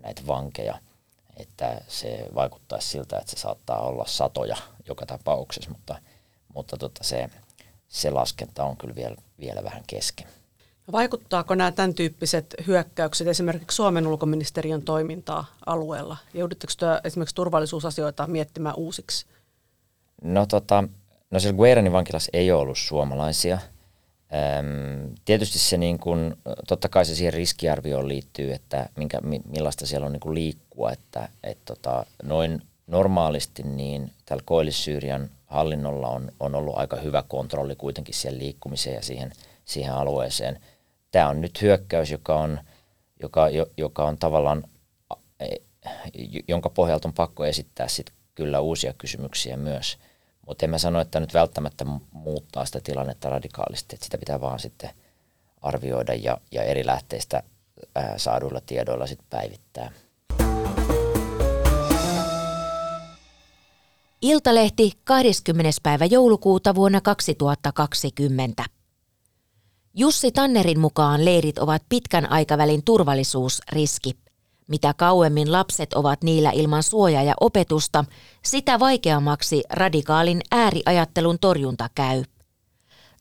näitä 0.00 0.22
vankeja. 0.26 0.78
Että 1.36 1.80
se 1.88 2.26
vaikuttaa 2.34 2.80
siltä, 2.80 3.18
että 3.18 3.30
se 3.30 3.36
saattaa 3.36 3.80
olla 3.80 4.04
satoja 4.06 4.56
joka 4.88 5.06
tapauksessa, 5.06 5.70
mutta, 5.70 5.98
mutta 6.54 6.76
tota 6.76 7.04
se, 7.04 7.28
se 7.88 8.10
laskenta 8.10 8.64
on 8.64 8.76
kyllä 8.76 8.94
vielä, 8.94 9.16
vielä 9.40 9.64
vähän 9.64 9.82
kesken. 9.86 10.28
Vaikuttaako 10.92 11.54
nämä 11.54 11.72
tämän 11.72 11.94
tyyppiset 11.94 12.54
hyökkäykset 12.66 13.26
esimerkiksi 13.26 13.76
Suomen 13.76 14.06
ulkoministeriön 14.06 14.82
toimintaa 14.82 15.44
alueella? 15.66 16.16
Joudutteko 16.34 16.72
esimerkiksi 17.04 17.34
turvallisuusasioita 17.34 18.26
miettimään 18.26 18.74
uusiksi? 18.76 19.26
No, 20.22 20.46
tota, 20.46 20.84
no 21.30 21.40
siellä 21.40 21.56
Gueranin 21.56 21.92
vankilassa 21.92 22.30
ei 22.32 22.52
ole 22.52 22.60
ollut 22.60 22.78
suomalaisia. 22.78 23.58
Tietysti 25.24 25.58
se 25.58 25.76
niin 25.76 25.98
kun, 25.98 26.36
totta 26.68 26.88
kai 26.88 27.04
se 27.04 27.14
siihen 27.14 27.32
riskiarvioon 27.32 28.08
liittyy, 28.08 28.52
että 28.52 28.88
minkä, 28.96 29.20
millaista 29.48 29.86
siellä 29.86 30.06
on 30.06 30.12
niin 30.12 30.34
liikkua, 30.34 30.92
että 30.92 31.28
et 31.44 31.58
tota, 31.64 32.06
noin 32.22 32.62
normaalisti 32.86 33.62
niin 33.62 34.12
tällä 34.24 34.42
Koillis-Syyrian 34.46 35.30
hallinnolla 35.46 36.08
on, 36.08 36.32
on 36.40 36.54
ollut 36.54 36.78
aika 36.78 36.96
hyvä 36.96 37.24
kontrolli 37.28 37.76
kuitenkin 37.76 38.14
siihen 38.14 38.38
liikkumiseen 38.38 38.96
ja 38.96 39.02
siihen, 39.02 39.32
siihen 39.64 39.92
alueeseen– 39.92 40.60
tämä 41.16 41.28
on 41.28 41.40
nyt 41.40 41.62
hyökkäys, 41.62 42.10
joka 42.10 42.34
on, 42.34 42.60
joka, 43.22 43.46
joka 43.76 44.04
on 44.04 44.18
tavallaan, 44.18 44.64
jonka 46.48 46.70
pohjalta 46.70 47.08
on 47.08 47.14
pakko 47.14 47.44
esittää 47.44 47.88
sit 47.88 48.10
kyllä 48.34 48.60
uusia 48.60 48.92
kysymyksiä 48.98 49.56
myös. 49.56 49.98
Mutta 50.46 50.66
en 50.66 50.70
mä 50.70 50.78
sano, 50.78 51.00
että 51.00 51.20
nyt 51.20 51.34
välttämättä 51.34 51.84
muuttaa 52.12 52.66
sitä 52.66 52.80
tilannetta 52.80 53.30
radikaalisti, 53.30 53.96
että 53.96 54.04
sitä 54.04 54.18
pitää 54.18 54.40
vaan 54.40 54.58
sitten 54.58 54.90
arvioida 55.62 56.14
ja, 56.14 56.38
ja 56.52 56.62
eri 56.62 56.86
lähteistä 56.86 57.42
ää, 57.94 58.18
saaduilla 58.18 58.60
tiedoilla 58.66 59.06
sitten 59.06 59.26
päivittää. 59.30 59.90
Iltalehti 64.22 64.92
20. 65.04 65.70
päivä 65.82 66.04
joulukuuta 66.04 66.74
vuonna 66.74 67.00
2020. 67.00 68.64
Jussi 69.94 70.32
Tannerin 70.32 70.80
mukaan 70.80 71.24
leirit 71.24 71.58
ovat 71.58 71.82
pitkän 71.88 72.30
aikavälin 72.30 72.84
turvallisuusriski. 72.84 74.25
Mitä 74.66 74.94
kauemmin 74.94 75.52
lapset 75.52 75.94
ovat 75.94 76.24
niillä 76.24 76.50
ilman 76.50 76.82
suojaa 76.82 77.22
ja 77.22 77.34
opetusta, 77.40 78.04
sitä 78.44 78.80
vaikeammaksi 78.80 79.62
radikaalin 79.70 80.40
ääriajattelun 80.50 81.38
torjunta 81.38 81.88
käy. 81.94 82.24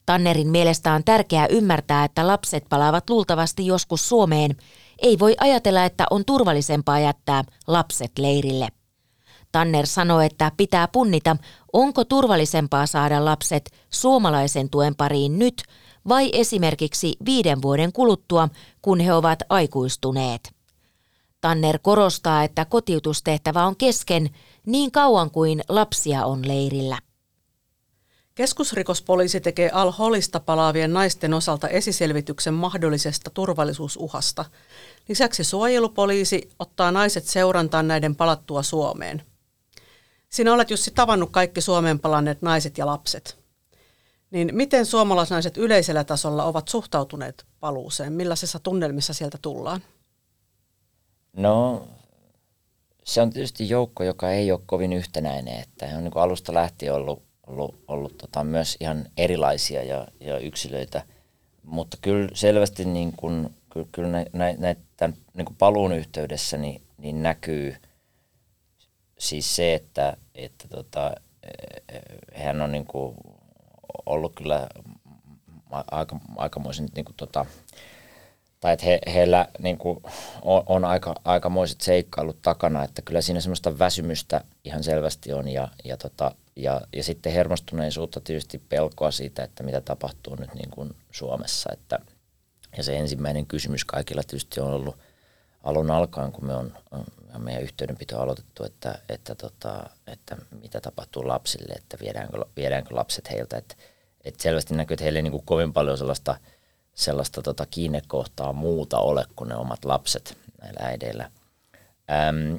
Tannerin 0.06 0.48
mielestä 0.48 0.94
on 0.94 1.04
tärkeää 1.04 1.48
ymmärtää, 1.48 2.04
että 2.06 2.28
lapset 2.28 2.66
palaavat 2.70 3.10
luultavasti 3.10 3.66
joskus 3.66 4.10
Suomeen. 4.10 4.56
Ei 5.02 5.20
voi 5.20 5.36
ajatella, 5.40 5.84
että 5.84 6.06
on 6.10 6.26
turvallisempaa 6.26 7.00
jättää 7.00 7.44
lapset 7.68 8.12
leirille. 8.20 8.68
Tanner 9.52 9.88
sanoi, 9.88 10.26
että 10.26 10.52
pitää 10.58 10.88
punnita, 10.88 11.38
onko 11.74 12.06
turvallisempaa 12.06 12.88
saada 12.88 13.26
lapset 13.26 13.72
suomalaisen 13.90 14.70
tuen 14.70 14.96
pariin 14.96 15.40
nyt– 15.40 15.64
vai 16.08 16.30
esimerkiksi 16.34 17.14
viiden 17.26 17.62
vuoden 17.62 17.94
kuluttua, 17.94 18.50
kun 18.82 19.00
he 19.00 19.14
ovat 19.14 19.40
aikuistuneet. 19.50 20.55
Tanner 21.46 21.80
korostaa, 21.82 22.44
että 22.44 22.66
kotiutustehtävä 22.66 23.66
on 23.66 23.76
kesken 23.76 24.30
niin 24.66 24.92
kauan 24.92 25.32
kuin 25.32 25.62
lapsia 25.70 26.26
on 26.26 26.48
leirillä. 26.48 27.00
Keskusrikospoliisi 28.36 29.42
tekee 29.42 29.70
Al-Holista 29.70 30.40
palaavien 30.40 30.94
naisten 30.94 31.34
osalta 31.34 31.68
esiselvityksen 31.68 32.54
mahdollisesta 32.54 33.30
turvallisuusuhasta. 33.30 34.46
Lisäksi 35.10 35.44
suojelupoliisi 35.44 36.50
ottaa 36.60 36.92
naiset 36.92 37.26
seurantaan 37.26 37.88
näiden 37.88 38.16
palattua 38.16 38.64
Suomeen. 38.64 39.24
Sinä 40.30 40.54
olet 40.54 40.70
Jussi 40.70 40.92
tavannut 40.92 41.30
kaikki 41.32 41.62
Suomeen 41.62 42.00
palanneet 42.00 42.42
naiset 42.42 42.78
ja 42.78 42.86
lapset. 42.86 43.38
Niin 44.32 44.50
miten 44.54 44.86
suomalaisnaiset 44.86 45.58
yleisellä 45.58 46.04
tasolla 46.04 46.44
ovat 46.44 46.68
suhtautuneet 46.68 47.46
paluuseen? 47.60 48.14
Millaisissa 48.14 48.60
tunnelmissa 48.60 49.14
sieltä 49.14 49.38
tullaan? 49.42 49.82
No, 51.36 51.88
se 53.04 53.22
on 53.22 53.30
tietysti 53.30 53.70
joukko, 53.70 54.04
joka 54.04 54.32
ei 54.32 54.52
ole 54.52 54.62
kovin 54.66 54.94
yhtenäinen. 54.94 55.60
Että 55.60 55.86
on 55.98 56.04
niin 56.04 56.18
alusta 56.18 56.54
lähtien 56.54 56.94
ollut, 56.94 57.24
ollut, 57.48 57.84
ollut 57.88 58.18
tota 58.18 58.44
myös 58.44 58.78
ihan 58.80 59.06
erilaisia 59.18 59.84
ja, 59.84 60.08
ja 60.20 60.40
yksilöitä. 60.40 61.04
Mutta 61.64 61.98
kyllä 62.02 62.30
selvästi 62.34 62.86
niin 62.86 63.14
kuin, 63.18 63.50
kyllä, 63.70 63.88
kyllä 63.92 64.10
nä, 64.10 64.26
nä, 64.34 64.54
nä, 64.58 64.76
tämän 64.98 65.18
niin 65.34 65.46
kuin 65.46 65.56
paluun 65.58 65.92
yhteydessä 65.92 66.58
niin, 66.58 66.82
niin 66.98 67.24
näkyy 67.24 67.76
siis 69.20 69.56
se, 69.56 69.74
että, 69.74 70.18
että 70.36 70.68
tota, 70.68 71.16
hän 72.36 72.62
on 72.62 72.72
niin 72.72 72.86
kuin 72.86 73.16
ollut 74.06 74.36
kyllä 74.36 74.68
aika, 75.92 76.20
aikamoisen 76.38 76.88
niin 76.96 77.06
kuin 77.06 77.16
tota, 77.18 77.46
tai 78.66 78.74
että 78.74 78.86
he, 78.86 79.00
heillä 79.14 79.48
niin 79.60 79.78
kuin 79.78 80.00
on, 80.42 80.64
on 80.66 80.86
aika, 80.86 81.16
aikamoiset 81.26 81.82
seikkailut 81.82 82.42
takana, 82.42 82.84
että 82.84 83.02
kyllä 83.02 83.22
siinä 83.22 83.40
semmoista 83.40 83.80
väsymystä 83.80 84.42
ihan 84.64 84.84
selvästi 84.84 85.34
on 85.34 85.48
ja, 85.48 85.68
ja, 85.84 85.98
tota, 85.98 86.36
ja, 86.56 86.82
ja 86.96 87.04
sitten 87.04 87.34
hermostuneisuutta 87.34 88.22
tietysti 88.22 88.62
pelkoa 88.70 89.12
siitä, 89.12 89.44
että 89.44 89.64
mitä 89.64 89.82
tapahtuu 89.82 90.36
nyt 90.36 90.54
niin 90.54 90.70
kuin 90.70 90.96
Suomessa, 91.12 91.70
että, 91.74 92.00
Ja 92.78 92.84
se 92.84 92.98
ensimmäinen 92.98 93.46
kysymys 93.46 93.86
kaikilla 93.86 94.24
tietysti 94.24 94.60
on 94.60 94.74
ollut 94.74 94.98
alun 95.64 95.92
alkaen, 95.92 96.32
kun 96.32 96.46
me 96.46 96.56
on, 96.56 96.74
on 96.92 97.06
meidän 97.38 97.64
yhteydenpito 97.64 98.20
aloitettu, 98.20 98.64
että, 98.64 99.00
että, 99.10 99.36
tota, 99.36 99.90
että 100.08 100.38
mitä 100.62 100.82
tapahtuu 100.82 101.28
lapsille, 101.28 101.74
että 101.74 101.98
viedäänkö, 102.02 102.46
viedäänkö 102.56 102.96
lapset 102.96 103.32
heiltä. 103.32 103.58
Että, 103.58 103.76
että 104.24 104.44
selvästi 104.44 104.76
näkyy, 104.76 104.94
että 104.94 105.04
heillä 105.04 105.20
ei 105.20 105.24
niin 105.24 105.32
kuin 105.32 105.46
kovin 105.46 105.74
paljon 105.74 105.98
sellaista, 105.98 106.38
sellaista 106.96 107.42
tota 107.42 107.66
kiinnekohtaa 107.66 108.54
muuta 108.54 108.98
ole 108.98 109.26
kuin 109.36 109.48
ne 109.48 109.56
omat 109.56 109.86
lapset 109.86 110.38
näillä 110.62 110.80
äideillä. 110.88 111.32
Ähm, 112.12 112.58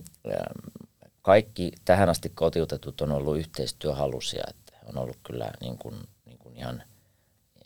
kaikki 1.22 1.72
tähän 1.84 2.08
asti 2.08 2.32
kotiutetut 2.34 3.00
on 3.00 3.12
ollut 3.12 3.38
yhteistyöhalusia, 3.38 4.44
että 4.48 4.72
on 4.86 4.98
ollut 4.98 5.18
kyllä 5.22 5.50
niin 5.60 5.78
kuin, 5.78 5.94
niin 6.24 6.38
kuin 6.38 6.56
ihan, 6.56 6.82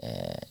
eh, 0.03 0.49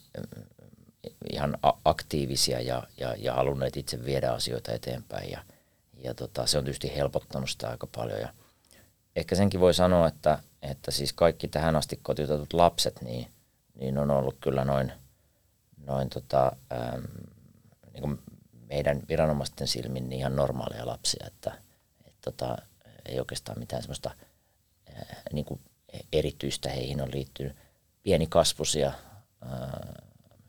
ihan 1.31 1.57
aktiivisia 1.85 2.61
ja, 2.61 2.83
ja, 2.97 3.15
ja 3.17 3.33
halunneet 3.33 3.77
itse 3.77 4.05
viedä 4.05 4.31
asioita 4.31 4.71
eteenpäin 4.71 5.31
ja, 5.31 5.43
ja 5.97 6.13
tota, 6.13 6.45
se 6.45 6.57
on 6.57 6.63
tietysti 6.63 6.95
helpottanut 6.95 7.49
sitä 7.49 7.69
aika 7.69 7.87
paljon 7.95 8.19
ja 8.19 8.33
ehkä 9.15 9.35
senkin 9.35 9.59
voi 9.59 9.73
sanoa, 9.73 10.07
että, 10.07 10.39
että 10.61 10.91
siis 10.91 11.13
kaikki 11.13 11.47
tähän 11.47 11.75
asti 11.75 11.99
kotiutetut 12.01 12.53
lapset, 12.53 13.01
niin, 13.01 13.27
niin 13.79 13.97
on 13.97 14.11
ollut 14.11 14.35
kyllä 14.41 14.65
noin, 14.65 14.91
noin 15.87 16.09
tota, 16.09 16.51
ähm, 16.73 17.03
niin 17.93 18.01
kuin 18.01 18.19
meidän 18.69 19.01
viranomaisten 19.09 19.67
silmin 19.67 20.09
niin 20.09 20.19
ihan 20.19 20.35
normaaleja 20.35 20.87
lapsia, 20.87 21.27
että 21.27 21.61
et, 22.05 22.13
tota, 22.21 22.57
ei 23.05 23.19
oikeastaan 23.19 23.59
mitään 23.59 23.81
semmoista 23.81 24.11
ää, 24.95 25.21
niin 25.33 25.45
kuin 25.45 25.61
erityistä 26.13 26.69
heihin 26.69 27.01
on 27.01 27.11
liittynyt. 27.13 27.55
Pieni 28.03 28.27
kasvusia, 28.27 28.93
ää, 29.41 30.03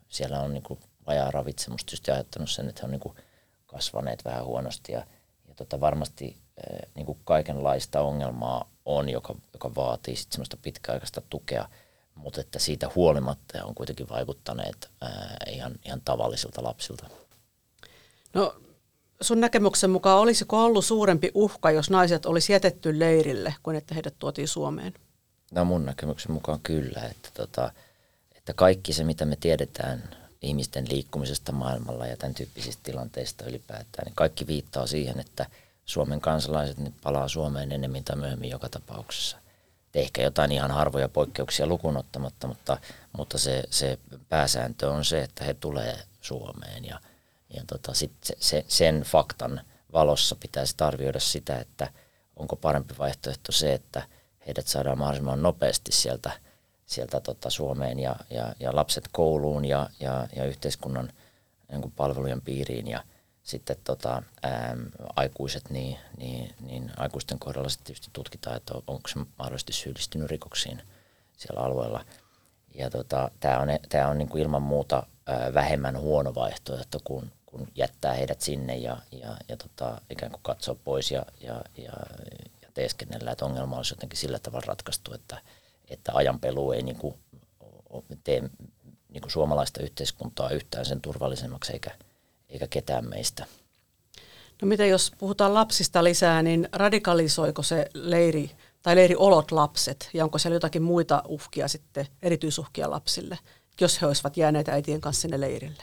siellä 0.08 0.40
on 0.40 0.52
niin 0.52 0.62
kuin 0.62 0.80
vajaa 1.06 1.30
ravitsemus 1.30 1.84
tietysti 1.84 2.10
aiheuttanut 2.10 2.50
sen, 2.50 2.68
että 2.68 2.80
he 2.82 2.84
on 2.84 2.90
niin 2.90 3.00
kuin 3.00 3.16
kasvaneet 3.66 4.24
vähän 4.24 4.44
huonosti 4.44 4.92
ja, 4.92 5.06
ja 5.48 5.54
tota 5.54 5.80
varmasti 5.80 6.36
ää, 6.56 6.80
niin 6.94 7.06
kuin 7.06 7.18
kaikenlaista 7.24 8.00
ongelmaa 8.00 8.70
on, 8.84 9.08
joka, 9.08 9.34
joka 9.52 9.74
vaatii 9.74 10.16
sitten 10.16 10.32
semmoista 10.32 10.56
pitkäaikaista 10.62 11.22
tukea, 11.30 11.68
mutta 12.20 12.40
että 12.40 12.58
siitä 12.58 12.90
huolimatta 12.94 13.64
on 13.64 13.74
kuitenkin 13.74 14.08
vaikuttaneet 14.08 14.90
ää, 15.00 15.36
ihan, 15.50 15.72
ihan 15.84 16.00
tavallisilta 16.04 16.64
lapsilta. 16.64 17.06
No 18.34 18.54
sun 19.20 19.40
näkemyksen 19.40 19.90
mukaan 19.90 20.18
olisiko 20.18 20.64
ollut 20.64 20.84
suurempi 20.84 21.30
uhka, 21.34 21.70
jos 21.70 21.90
naiset 21.90 22.26
olisi 22.26 22.52
jätetty 22.52 22.98
leirille, 22.98 23.54
kuin 23.62 23.76
että 23.76 23.94
heidät 23.94 24.14
tuotiin 24.18 24.48
Suomeen? 24.48 24.94
No 25.50 25.64
mun 25.64 25.84
näkemyksen 25.86 26.32
mukaan 26.32 26.60
kyllä, 26.62 27.02
että, 27.10 27.28
tota, 27.34 27.72
että 28.36 28.52
kaikki 28.52 28.92
se, 28.92 29.04
mitä 29.04 29.24
me 29.24 29.36
tiedetään 29.36 30.16
ihmisten 30.42 30.86
liikkumisesta 30.90 31.52
maailmalla 31.52 32.06
ja 32.06 32.16
tämän 32.16 32.34
tyyppisistä 32.34 32.82
tilanteista 32.82 33.44
ylipäätään, 33.44 34.04
niin 34.04 34.14
kaikki 34.14 34.46
viittaa 34.46 34.86
siihen, 34.86 35.20
että 35.20 35.46
Suomen 35.84 36.20
kansalaiset 36.20 36.78
niin 36.78 36.94
palaa 37.02 37.28
Suomeen 37.28 37.72
enemmän 37.72 38.04
tai 38.04 38.16
myöhemmin 38.16 38.50
joka 38.50 38.68
tapauksessa. 38.68 39.36
Ehkä 39.94 40.22
jotain 40.22 40.52
ihan 40.52 40.70
harvoja 40.70 41.08
poikkeuksia 41.08 41.66
lukunottamatta, 41.66 42.46
mutta, 42.48 42.78
mutta 43.18 43.38
se, 43.38 43.64
se 43.70 43.98
pääsääntö 44.28 44.90
on 44.90 45.04
se, 45.04 45.22
että 45.22 45.44
he 45.44 45.54
tulee 45.54 45.98
Suomeen 46.20 46.84
ja– 46.84 47.00
ja 47.54 47.62
tota, 47.66 47.94
sit 47.94 48.12
se, 48.24 48.36
se, 48.40 48.64
sen 48.68 49.02
faktan 49.02 49.60
valossa 49.92 50.36
pitäisi 50.40 50.74
arvioida 50.80 51.20
sitä, 51.20 51.58
että 51.58 51.88
onko 52.36 52.56
parempi 52.56 52.94
vaihtoehto 52.98 53.52
se, 53.52 53.74
että 53.74 54.02
heidät 54.46 54.66
saadaan 54.66 54.98
mahdollisimman 54.98 55.42
nopeasti 55.42 55.92
sieltä, 55.92 56.32
sieltä 56.86 57.20
tota 57.20 57.50
Suomeen 57.50 57.98
ja, 57.98 58.16
ja, 58.30 58.54
ja 58.60 58.76
lapset 58.76 59.08
kouluun 59.12 59.64
ja, 59.64 59.90
ja, 60.00 60.28
ja 60.36 60.44
yhteiskunnan 60.44 61.12
niin 61.70 61.92
palvelujen 61.96 62.40
piiriin 62.40 62.88
ja 62.88 63.04
sitten 63.50 63.76
tota, 63.84 64.22
ää, 64.42 64.76
aikuiset, 65.16 65.70
niin, 65.70 65.98
niin, 66.16 66.54
niin 66.60 66.90
aikuisten 66.96 67.38
kohdalla 67.38 67.68
sitten 67.68 67.86
tietysti 67.86 68.10
tutkitaan, 68.12 68.56
että 68.56 68.74
onko 68.74 69.08
se 69.08 69.18
mahdollisesti 69.38 69.72
syyllistynyt 69.72 70.30
rikoksiin 70.30 70.82
siellä 71.36 71.60
alueella. 71.60 72.04
Ja 72.74 72.90
tota, 72.90 73.30
tämä 73.40 73.58
on, 73.58 73.68
tää 73.88 74.08
on 74.08 74.18
niin 74.18 74.28
kuin 74.28 74.42
ilman 74.42 74.62
muuta 74.62 75.06
ää, 75.26 75.54
vähemmän 75.54 75.98
huono 75.98 76.34
vaihtoehto 76.34 76.98
kuin, 77.04 77.32
kun 77.46 77.68
jättää 77.74 78.14
heidät 78.14 78.40
sinne 78.40 78.76
ja, 78.76 78.96
ja, 79.12 79.36
ja 79.48 79.56
tota, 79.56 80.00
ikään 80.10 80.32
kuin 80.32 80.42
katsoa 80.42 80.76
pois 80.84 81.10
ja, 81.10 81.26
ja, 81.40 81.62
ja, 81.76 81.92
ja 82.62 82.68
teeskennellä, 82.74 83.30
että 83.30 83.44
ongelma 83.44 83.76
olisi 83.76 83.92
jotenkin 83.92 84.18
sillä 84.18 84.38
tavalla 84.38 84.66
ratkaistu, 84.66 85.14
että, 85.14 85.38
että 85.88 86.12
ajanpelu 86.14 86.72
ei 86.72 86.82
niin 86.82 86.96
kuin, 86.98 87.14
tee 88.24 88.40
niin 89.08 89.20
kuin 89.20 89.30
suomalaista 89.30 89.82
yhteiskuntaa 89.82 90.50
yhtään 90.50 90.86
sen 90.86 91.00
turvallisemmaksi 91.00 91.72
eikä, 91.72 91.90
eikä 92.50 92.66
ketään 92.66 93.08
meistä. 93.08 93.46
No 94.62 94.68
mitä 94.68 94.86
jos 94.86 95.12
puhutaan 95.18 95.54
lapsista 95.54 96.04
lisää, 96.04 96.42
niin 96.42 96.68
radikalisoiko 96.72 97.62
se 97.62 97.86
leiri 97.94 98.50
tai 98.82 98.96
leiriolot 98.96 99.52
lapset 99.52 100.10
ja 100.14 100.24
onko 100.24 100.38
siellä 100.38 100.56
jotakin 100.56 100.82
muita 100.82 101.22
uhkia 101.28 101.68
sitten, 101.68 102.06
erityisuhkia 102.22 102.90
lapsille, 102.90 103.38
jos 103.80 104.00
he 104.00 104.06
olisivat 104.06 104.36
jääneet 104.36 104.68
äitien 104.68 105.00
kanssa 105.00 105.20
sinne 105.20 105.40
leirille? 105.40 105.82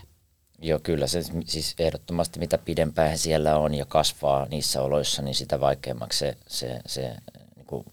Joo, 0.62 0.80
kyllä 0.80 1.08
se 1.08 1.22
siis 1.46 1.76
ehdottomasti 1.80 2.40
mitä 2.40 2.58
pidempään 2.58 3.10
he 3.10 3.18
siellä 3.18 3.58
on 3.58 3.74
ja 3.74 3.86
kasvaa 3.86 4.46
niissä 4.46 4.82
oloissa, 4.82 5.22
niin 5.22 5.36
sitä 5.36 5.60
vaikeammaksi 5.60 6.20
se, 6.20 6.38
se, 6.48 6.80
se 6.86 7.16
niin 7.56 7.66
kuin 7.66 7.86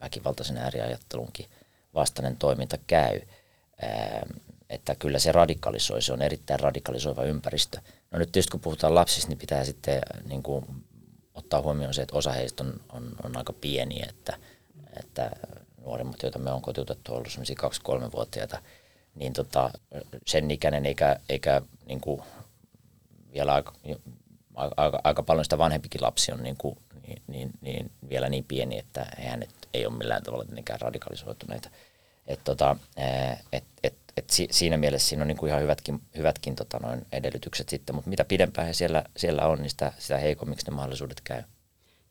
väkivaltaisen 0.00 0.56
ääriajattelunkin 0.56 1.46
vastainen 1.94 2.36
toiminta 2.36 2.78
käy. 2.86 3.20
Ää, 3.82 4.26
että 4.70 4.94
kyllä 4.94 5.18
se 5.18 5.32
radikalisoi, 5.32 6.02
se 6.02 6.12
on 6.12 6.22
erittäin 6.22 6.60
radikalisoiva 6.60 7.22
ympäristö. 7.22 7.80
No 8.10 8.18
nyt 8.18 8.32
tietysti 8.32 8.50
kun 8.50 8.60
puhutaan 8.60 8.94
lapsista, 8.94 9.28
niin 9.28 9.38
pitää 9.38 9.64
sitten 9.64 10.00
niin 10.28 10.42
kuin, 10.42 10.64
ottaa 11.34 11.62
huomioon 11.62 11.94
se, 11.94 12.02
että 12.02 12.16
osa 12.16 12.32
heistä 12.32 12.64
on, 12.64 12.80
on, 12.92 13.16
on 13.24 13.36
aika 13.36 13.52
pieniä, 13.52 14.06
että, 14.08 14.38
että 15.00 15.30
nuorimmat, 15.84 16.22
joita 16.22 16.38
me 16.38 16.50
on 16.50 16.62
kotiutettu, 16.62 17.12
on 17.12 17.18
ollut 17.18 17.32
sellaisia 17.32 17.56
2-3-vuotiaita, 17.62 18.62
niin 19.14 19.32
tota, 19.32 19.70
sen 20.26 20.50
ikäinen 20.50 20.86
eikä, 20.86 21.16
eikä 21.28 21.62
niin 21.86 22.00
kuin 22.00 22.22
vielä 23.32 23.54
aika, 23.54 23.72
aika, 24.76 25.00
aika 25.04 25.22
paljon 25.22 25.44
sitä 25.44 25.58
vanhempikin 25.58 26.02
lapsi 26.02 26.32
on 26.32 26.42
niin, 26.42 26.56
kuin, 26.56 26.78
niin, 27.06 27.22
niin, 27.26 27.50
niin 27.60 27.90
vielä 28.08 28.28
niin 28.28 28.44
pieni, 28.44 28.78
että 28.78 29.06
hän 29.18 29.42
ei 29.74 29.86
ole 29.86 29.96
millään 29.96 30.22
tavalla 30.22 30.44
radikalisoituneita. 30.80 31.70
Et 32.26 32.40
tota, 32.44 32.76
et, 33.52 33.64
et, 33.82 33.94
et 34.16 34.30
siinä 34.50 34.76
mielessä 34.76 35.08
siinä 35.08 35.22
on 35.22 35.28
niin 35.28 35.38
kuin 35.38 35.50
ihan 35.50 35.62
hyvätkin, 35.62 36.00
hyvätkin 36.16 36.56
tota 36.56 36.78
noin 36.78 37.06
edellytykset 37.12 37.68
sitten, 37.68 37.94
mutta 37.94 38.10
mitä 38.10 38.24
pidempään 38.24 38.66
he 38.66 38.72
siellä, 38.72 39.04
siellä 39.16 39.46
on, 39.46 39.58
niin 39.58 39.70
sitä, 39.70 39.92
sitä 39.98 40.18
heikommiksi 40.18 40.66
ne 40.70 40.74
mahdollisuudet 40.74 41.20
käy. 41.20 41.42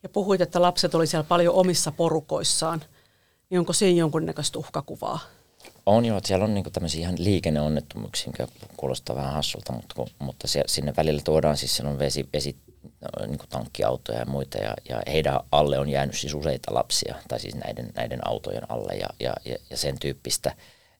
Ja 0.02 0.08
puhuit, 0.08 0.40
että 0.40 0.62
lapset 0.62 0.94
oli 0.94 1.06
siellä 1.06 1.24
paljon 1.24 1.54
omissa 1.54 1.92
porukoissaan. 1.92 2.84
Niin 3.50 3.58
onko 3.58 3.72
siinä 3.72 3.98
jonkunnäköistä 4.00 4.58
uhkakuvaa? 4.58 5.18
On 5.86 6.04
joo, 6.04 6.18
että 6.18 6.28
siellä 6.28 6.44
on 6.44 6.54
niinku 6.54 6.70
tämmöisiä 6.70 7.00
ihan 7.00 7.14
liikenneonnettomuuksia, 7.18 8.26
mikä 8.26 8.48
kuulostaa 8.76 9.16
vähän 9.16 9.32
hassulta, 9.32 9.72
mutta, 9.72 9.94
kun, 9.94 10.08
mutta 10.18 10.48
se, 10.48 10.62
sinne 10.66 10.94
välillä 10.96 11.20
tuodaan 11.24 11.56
siis 11.56 11.80
on 11.80 11.98
vesi, 11.98 12.28
vesi 12.32 12.56
niin 13.26 13.38
kuin 13.38 13.48
tankkiautoja 13.48 14.18
ja 14.18 14.26
muita, 14.26 14.58
ja, 14.58 14.74
ja 14.88 15.02
heidän 15.06 15.40
alle 15.52 15.78
on 15.78 15.88
jäänyt 15.88 16.18
siis 16.18 16.34
useita 16.34 16.74
lapsia, 16.74 17.14
tai 17.28 17.40
siis 17.40 17.54
näiden, 17.54 17.90
näiden 17.94 18.28
autojen 18.28 18.70
alle 18.70 18.94
ja, 18.94 19.08
ja, 19.20 19.34
ja, 19.44 19.56
ja 19.70 19.76
sen 19.76 19.98
tyyppistä, 19.98 20.54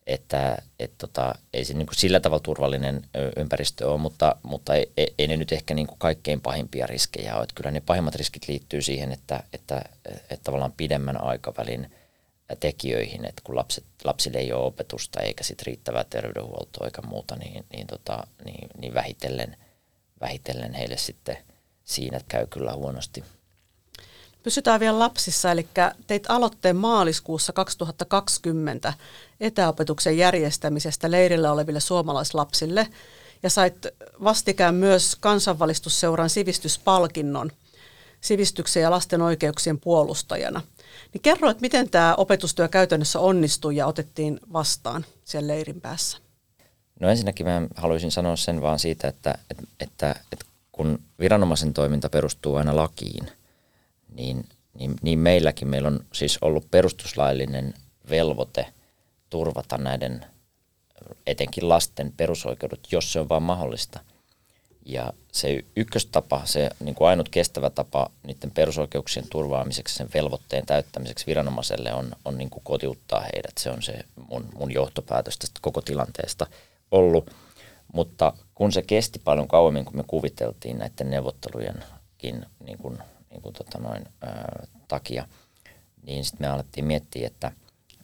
että 0.06 0.56
et 0.78 0.92
tota, 0.98 1.34
ei 1.52 1.64
se 1.64 1.74
niin 1.74 1.86
kuin 1.86 1.96
sillä 1.96 2.20
tavalla 2.20 2.42
turvallinen 2.42 3.02
ympäristö 3.36 3.90
ole, 3.90 3.98
mutta, 3.98 4.36
mutta 4.42 4.74
ei, 4.74 4.92
ei 5.18 5.28
ne 5.28 5.36
nyt 5.36 5.52
ehkä 5.52 5.74
niin 5.74 5.86
kuin 5.86 5.98
kaikkein 5.98 6.40
pahimpia 6.40 6.86
riskejä 6.86 7.34
ole. 7.34 7.42
Että 7.42 7.54
kyllä 7.54 7.70
ne 7.70 7.80
pahimmat 7.80 8.14
riskit 8.14 8.48
liittyy 8.48 8.82
siihen, 8.82 9.12
että, 9.12 9.42
että, 9.52 9.82
että 10.04 10.44
tavallaan 10.44 10.72
pidemmän 10.76 11.22
aikavälin– 11.22 11.90
tekijöihin, 12.60 13.24
että 13.24 13.42
kun 13.44 13.56
lapset, 13.56 13.84
lapsille 14.04 14.38
ei 14.38 14.52
ole 14.52 14.64
opetusta 14.64 15.20
eikä 15.20 15.44
sit 15.44 15.62
riittävää 15.62 16.04
terveydenhuoltoa 16.04 16.86
eikä 16.86 17.02
muuta, 17.02 17.36
niin, 17.36 17.64
niin, 17.72 17.86
tota, 17.86 18.26
niin, 18.44 18.68
niin 18.78 18.94
vähitellen, 18.94 19.56
vähitellen 20.20 20.74
heille 20.74 20.96
sitten 20.96 21.36
siinä 21.84 22.20
käy 22.28 22.46
kyllä 22.46 22.72
huonosti. 22.72 23.24
Pysytään 24.46 24.80
vielä 24.80 24.98
lapsissa, 24.98 25.50
eli 25.50 25.68
teit 26.06 26.24
aloitteen 26.28 26.76
maaliskuussa 26.76 27.52
2020 27.52 28.92
etäopetuksen 29.40 30.18
järjestämisestä 30.18 31.10
leirillä 31.10 31.52
oleville 31.52 31.80
suomalaislapsille 31.80 32.88
ja 33.42 33.50
sait 33.50 33.86
vastikään 34.24 34.74
myös 34.74 35.16
kansanvalistusseuran 35.20 36.30
sivistyspalkinnon 36.30 37.50
sivistyksen 38.20 38.82
ja 38.82 38.90
lasten 38.90 39.22
oikeuksien 39.22 39.80
puolustajana– 39.80 40.62
niin 41.12 41.22
kerro, 41.22 41.50
että 41.50 41.60
miten 41.60 41.90
tämä 41.90 42.14
opetustyö 42.14 42.68
käytännössä 42.68 43.20
onnistui 43.20 43.76
ja 43.76 43.86
otettiin 43.86 44.40
vastaan 44.52 45.04
siellä 45.24 45.48
leirin 45.48 45.80
päässä? 45.80 46.18
No 47.00 47.08
ensinnäkin 47.08 47.46
mä 47.46 47.62
haluaisin 47.76 48.10
sanoa 48.10 48.36
sen 48.36 48.62
vaan 48.62 48.78
siitä, 48.78 49.08
että, 49.08 49.38
että, 49.50 49.64
että, 49.80 50.10
että 50.32 50.44
kun 50.72 50.98
viranomaisen 51.18 51.74
toiminta 51.74 52.08
perustuu 52.08 52.56
aina 52.56 52.76
lakiin, 52.76 53.28
niin, 54.14 54.48
niin, 54.74 54.94
niin 55.02 55.18
meilläkin 55.18 55.68
meillä 55.68 55.88
on 55.88 56.00
siis 56.12 56.38
ollut 56.40 56.70
perustuslaillinen 56.70 57.74
velvoite 58.10 58.66
turvata 59.30 59.78
näiden 59.78 60.26
etenkin 61.26 61.68
lasten 61.68 62.12
perusoikeudet, 62.16 62.80
jos 62.92 63.12
se 63.12 63.20
on 63.20 63.28
vaan 63.28 63.42
mahdollista. 63.42 64.00
Ja 64.84 65.12
se 65.32 65.64
ykköstapa, 65.76 66.42
se 66.44 66.70
niin 66.80 66.94
kuin 66.94 67.08
ainut 67.08 67.28
kestävä 67.28 67.70
tapa 67.70 68.10
niiden 68.22 68.50
perusoikeuksien 68.50 69.26
turvaamiseksi, 69.30 69.94
sen 69.94 70.08
velvoitteen 70.14 70.66
täyttämiseksi 70.66 71.26
viranomaiselle 71.26 71.94
on, 71.94 72.12
on 72.24 72.38
niin 72.38 72.50
kuin 72.50 72.64
kotiuttaa 72.64 73.20
heidät. 73.20 73.58
Se 73.58 73.70
on 73.70 73.82
se 73.82 74.04
mun, 74.30 74.48
mun 74.54 74.72
johtopäätös 74.72 75.38
tästä 75.38 75.58
koko 75.62 75.80
tilanteesta 75.80 76.46
ollut. 76.90 77.30
Mutta 77.92 78.32
kun 78.54 78.72
se 78.72 78.82
kesti 78.82 79.18
paljon 79.18 79.48
kauemmin 79.48 79.84
kuin 79.84 79.96
me 79.96 80.04
kuviteltiin 80.06 80.78
näiden 80.78 81.10
neuvottelujenkin 81.10 82.46
niin 82.66 82.78
kuin, 82.78 82.98
niin 83.36 83.42
kuin 83.42 83.54
tota 83.54 83.78
noin, 83.78 84.04
ää, 84.20 84.66
takia, 84.88 85.28
niin 86.02 86.24
sitten 86.24 86.46
me 86.46 86.52
alettiin 86.52 86.84
miettiä, 86.84 87.26
että, 87.26 87.52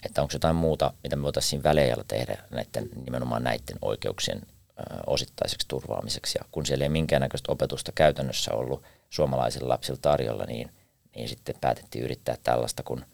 että 0.06 0.22
onko 0.22 0.32
jotain 0.32 0.56
muuta, 0.56 0.92
mitä 1.02 1.16
me 1.16 1.22
voitaisiin 1.22 1.62
väliajalla 1.62 2.04
tehdä 2.08 2.42
näiden, 2.50 2.90
nimenomaan 3.04 3.44
näiden 3.44 3.78
oikeuksien 3.82 4.42
ää, 4.76 5.00
osittaiseksi 5.06 5.68
turvaamiseksi. 5.68 6.38
Ja 6.40 6.44
kun 6.50 6.66
siellä 6.66 6.84
ei 6.84 6.88
minkäännäköistä 6.88 7.52
opetusta 7.52 7.92
käytännössä 7.94 8.54
ollut 8.54 8.82
suomalaisilla 9.10 9.68
lapsilla 9.68 9.98
tarjolla, 10.02 10.44
niin, 10.44 10.70
niin 11.16 11.28
sitten 11.28 11.54
päätettiin 11.60 12.04
yrittää 12.04 12.36
tällaista, 12.42 12.82
kun, 12.82 13.04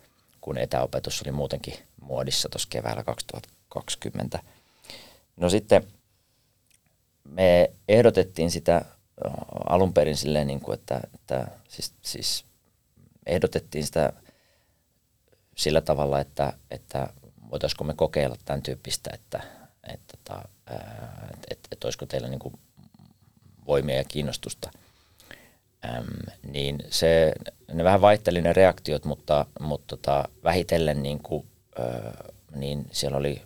kun 0.40 0.58
etäopetus 0.58 1.22
oli 1.22 1.32
muutenkin 1.32 1.74
muodissa 2.00 2.48
tuossa 2.48 2.68
keväällä 2.70 3.04
2020. 3.04 4.38
No 5.36 5.50
sitten 5.50 5.86
me 7.24 7.70
ehdotettiin 7.88 8.50
sitä 8.50 8.84
alun 9.68 9.92
perin 9.92 10.16
silleen, 10.16 10.46
niin 10.46 10.60
kuin, 10.60 10.74
että, 10.74 11.00
että 11.14 11.48
siis, 11.68 11.94
siis 12.02 12.44
ehdotettiin 13.26 13.86
sitä 13.86 14.12
sillä 15.56 15.80
tavalla, 15.80 16.20
että, 16.20 16.52
että 16.70 17.08
voitaisiko 17.50 17.84
me 17.84 17.94
kokeilla 17.94 18.36
tämän 18.44 18.62
tyyppistä, 18.62 19.10
että, 19.14 19.40
että, 19.92 20.14
että, 20.14 20.42
että, 20.70 20.84
että, 21.50 21.68
että 21.72 21.86
olisiko 21.86 22.06
teillä 22.06 22.28
niin 22.28 22.38
kuin 22.38 22.54
voimia 23.66 23.96
ja 23.96 24.04
kiinnostusta. 24.04 24.70
Äm, 25.84 26.06
niin 26.52 26.78
se, 26.90 27.32
ne 27.72 27.84
vähän 27.84 28.00
vaihteli 28.00 28.42
ne 28.42 28.52
reaktiot, 28.52 29.04
mutta, 29.04 29.46
mutta 29.60 29.96
tota, 29.96 30.28
vähitellen 30.44 31.02
niin, 31.02 31.22
kuin, 31.22 31.46
ö, 31.78 32.12
niin 32.54 32.86
siellä 32.92 33.16
oli 33.18 33.42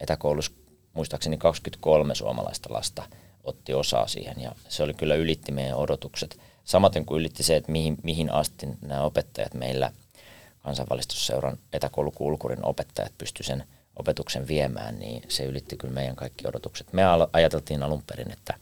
etäkoulussa 0.00 0.52
muistaakseni 0.92 1.38
23 1.38 2.14
suomalaista 2.14 2.72
lasta– 2.72 3.02
otti 3.46 3.74
osaa 3.74 4.06
siihen 4.08 4.40
ja 4.40 4.52
se 4.68 4.82
oli 4.82 4.94
kyllä 4.94 5.14
ylitti 5.14 5.52
meidän 5.52 5.76
odotukset. 5.76 6.40
Samaten 6.64 7.06
kuin 7.06 7.20
ylitti 7.20 7.42
se, 7.42 7.56
että 7.56 7.72
mihin, 7.72 7.96
mihin 8.02 8.32
asti 8.32 8.66
nämä 8.80 9.02
opettajat 9.02 9.54
meillä 9.54 9.92
kansanvalistusseuran 10.62 11.58
etäkoulukulkurin 11.72 12.64
opettajat 12.66 13.12
pysty 13.18 13.42
sen 13.42 13.64
opetuksen 13.96 14.48
viemään, 14.48 14.98
niin 14.98 15.22
se 15.28 15.44
ylitti 15.44 15.76
kyllä 15.76 15.94
meidän 15.94 16.16
kaikki 16.16 16.48
odotukset. 16.48 16.92
Me 16.92 17.02
ajateltiin 17.32 17.82
alun 17.82 18.02
perin, 18.06 18.32
että, 18.32 18.54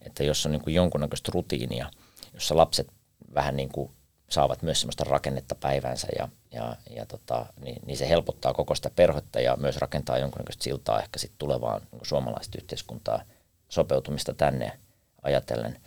että 0.00 0.24
jos 0.24 0.46
on 0.46 0.52
niin 0.52 0.62
kuin 0.62 0.74
jonkunnäköistä 0.74 1.30
rutiinia, 1.34 1.90
jossa 2.34 2.56
lapset 2.56 2.88
vähän 3.34 3.56
niin 3.56 3.68
kuin 3.68 3.90
saavat 4.30 4.62
myös 4.62 4.80
sellaista 4.80 5.04
rakennetta 5.04 5.54
päivänsä 5.54 6.08
ja, 6.18 6.28
ja, 6.52 6.76
ja 6.90 7.06
tota, 7.06 7.46
niin, 7.60 7.82
niin, 7.86 7.96
se 7.96 8.08
helpottaa 8.08 8.54
koko 8.54 8.74
sitä 8.74 8.90
perhettä 8.96 9.40
ja 9.40 9.56
myös 9.56 9.76
rakentaa 9.76 10.18
jonkunnäköistä 10.18 10.64
siltaa 10.64 11.00
ehkä 11.00 11.18
sitten 11.18 11.38
tulevaan 11.38 11.80
niin 11.92 12.00
suomalaista 12.06 12.58
yhteiskuntaa– 12.58 13.22
sopeutumista 13.68 14.34
tänne 14.34 14.78
ajatellen. 15.22 15.80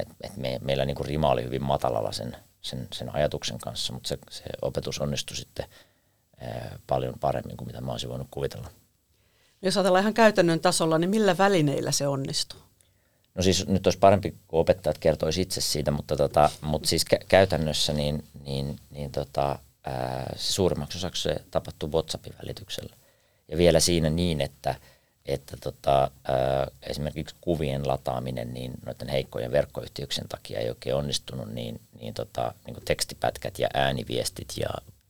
että 0.00 0.14
et 0.20 0.36
me, 0.36 0.58
meillä 0.62 0.84
niin 0.84 0.96
kuin 0.96 1.06
rima 1.06 1.30
oli 1.30 1.44
hyvin 1.44 1.62
matalalla 1.62 2.12
sen, 2.12 2.36
sen, 2.60 2.88
sen 2.92 3.14
ajatuksen 3.14 3.58
kanssa, 3.58 3.92
mutta 3.92 4.08
se, 4.08 4.18
se 4.30 4.44
opetus 4.62 5.00
onnistui 5.00 5.36
sitten 5.36 5.66
ää, 6.40 6.78
paljon 6.86 7.14
paremmin 7.20 7.56
kuin 7.56 7.68
mitä 7.68 7.80
mä 7.80 7.92
olisin 7.92 8.10
voinut 8.10 8.28
kuvitella. 8.30 8.70
Jos 9.62 9.76
ajatellaan 9.76 10.02
ihan 10.02 10.14
käytännön 10.14 10.60
tasolla, 10.60 10.98
niin 10.98 11.10
millä 11.10 11.38
välineillä 11.38 11.92
se 11.92 12.06
onnistuu? 12.06 12.60
No 13.34 13.42
siis 13.42 13.66
nyt 13.66 13.86
olisi 13.86 13.98
parempi, 13.98 14.34
kun 14.48 14.60
opettajat 14.60 14.98
kertoisi 14.98 15.40
itse 15.40 15.60
siitä, 15.60 15.90
mutta, 15.90 16.16
tota, 16.16 16.50
mutta 16.60 16.88
siis 16.88 17.04
kä- 17.14 17.24
käytännössä 17.28 17.92
niin, 17.92 18.24
niin, 18.44 18.76
niin 18.90 19.12
tota, 19.12 19.58
ää, 19.84 20.32
suurimmaksi 20.36 20.98
osaksi 20.98 21.22
se 21.22 21.36
tapahtuu 21.50 21.92
WhatsAppin 21.92 22.34
välityksellä. 22.42 22.96
Ja 23.48 23.56
vielä 23.56 23.80
siinä 23.80 24.10
niin, 24.10 24.40
että– 24.40 24.74
että 25.26 25.56
tota, 25.56 26.10
ää, 26.24 26.68
esimerkiksi 26.82 27.36
kuvien 27.40 27.88
lataaminen 27.88 28.54
niin 28.54 28.72
noiden 28.86 29.08
heikkojen 29.08 29.52
verkkoyhteyksien 29.52 30.28
takia 30.28 30.60
ei 30.60 30.68
oikein 30.68 30.96
onnistunut, 30.96 31.52
niin, 31.52 31.80
niin, 32.00 32.14
tota, 32.14 32.54
niin 32.66 32.74
kuin 32.74 32.84
tekstipätkät 32.84 33.58
ja 33.58 33.68
ääniviestit 33.74 34.52
ja, 34.56 34.68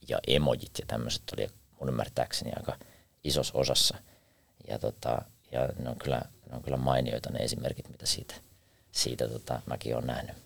ja 0.08 0.18
emojit 0.26 0.78
ja 0.78 0.84
tämmöiset 0.86 1.22
oli 1.36 1.50
mun 1.80 1.88
ymmärtääkseni 1.88 2.52
aika 2.56 2.78
isossa 3.24 3.58
osassa. 3.58 3.96
Ja, 4.68 4.78
tota, 4.78 5.22
ja 5.52 5.68
ne, 5.78 5.90
on 5.90 5.96
kyllä, 5.96 6.22
ne 6.50 6.56
on 6.56 6.62
kyllä 6.62 6.76
mainioita 6.76 7.30
ne 7.30 7.38
esimerkit, 7.38 7.88
mitä 7.88 8.06
siitä, 8.06 8.34
siitä 8.92 9.28
tota, 9.28 9.62
mäkin 9.66 9.94
olen 9.94 10.06
nähnyt. 10.06 10.36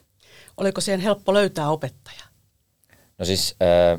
Oliko 0.57 0.81
siihen 0.81 1.01
helppo 1.01 1.35
löytää 1.35 1.71
opettaja? 1.71 2.23
No 3.19 3.25
siis 3.25 3.57
ää, 3.61 3.99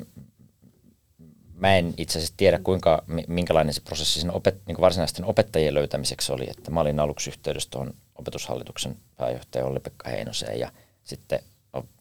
mä 1.59 1.75
en 1.75 1.93
itse 1.97 2.19
asiassa 2.19 2.33
tiedä, 2.37 2.59
kuinka, 2.63 3.03
minkälainen 3.27 3.73
se 3.73 3.81
prosessi 3.81 4.19
siinä 4.19 4.33
opet, 4.33 4.61
niin 4.65 4.81
varsinaisten 4.81 5.25
opettajien 5.25 5.73
löytämiseksi 5.73 6.31
oli. 6.31 6.49
Että 6.49 6.71
mä 6.71 6.81
olin 6.81 6.99
aluksi 6.99 7.29
yhteydessä 7.29 7.69
tuohon 7.69 7.93
opetushallituksen 8.15 8.97
pääjohtaja 9.17 9.65
Olli-Pekka 9.65 10.09
Heinoseen 10.09 10.59
ja 10.59 10.71
sitten 11.03 11.39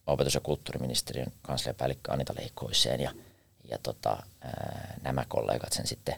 opetus- 0.06 0.34
ja 0.34 0.40
kulttuuriministeriön 0.40 1.32
kansliapäällikkö 1.42 2.12
Anita 2.12 2.34
Leikoiseen 2.38 3.00
ja, 3.00 3.12
ja 3.70 3.78
tota, 3.82 4.16
ää, 4.40 4.98
nämä 5.02 5.24
kollegat 5.28 5.72
sen 5.72 5.86
sitten 5.86 6.14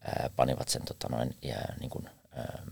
ää, 0.00 0.30
panivat 0.36 0.68
sen 0.68 0.82
tota 0.84 1.08
noin, 1.08 1.36
ja, 1.42 1.56
niin 1.80 1.90
kuin, 1.90 2.10
ää, 2.32 2.62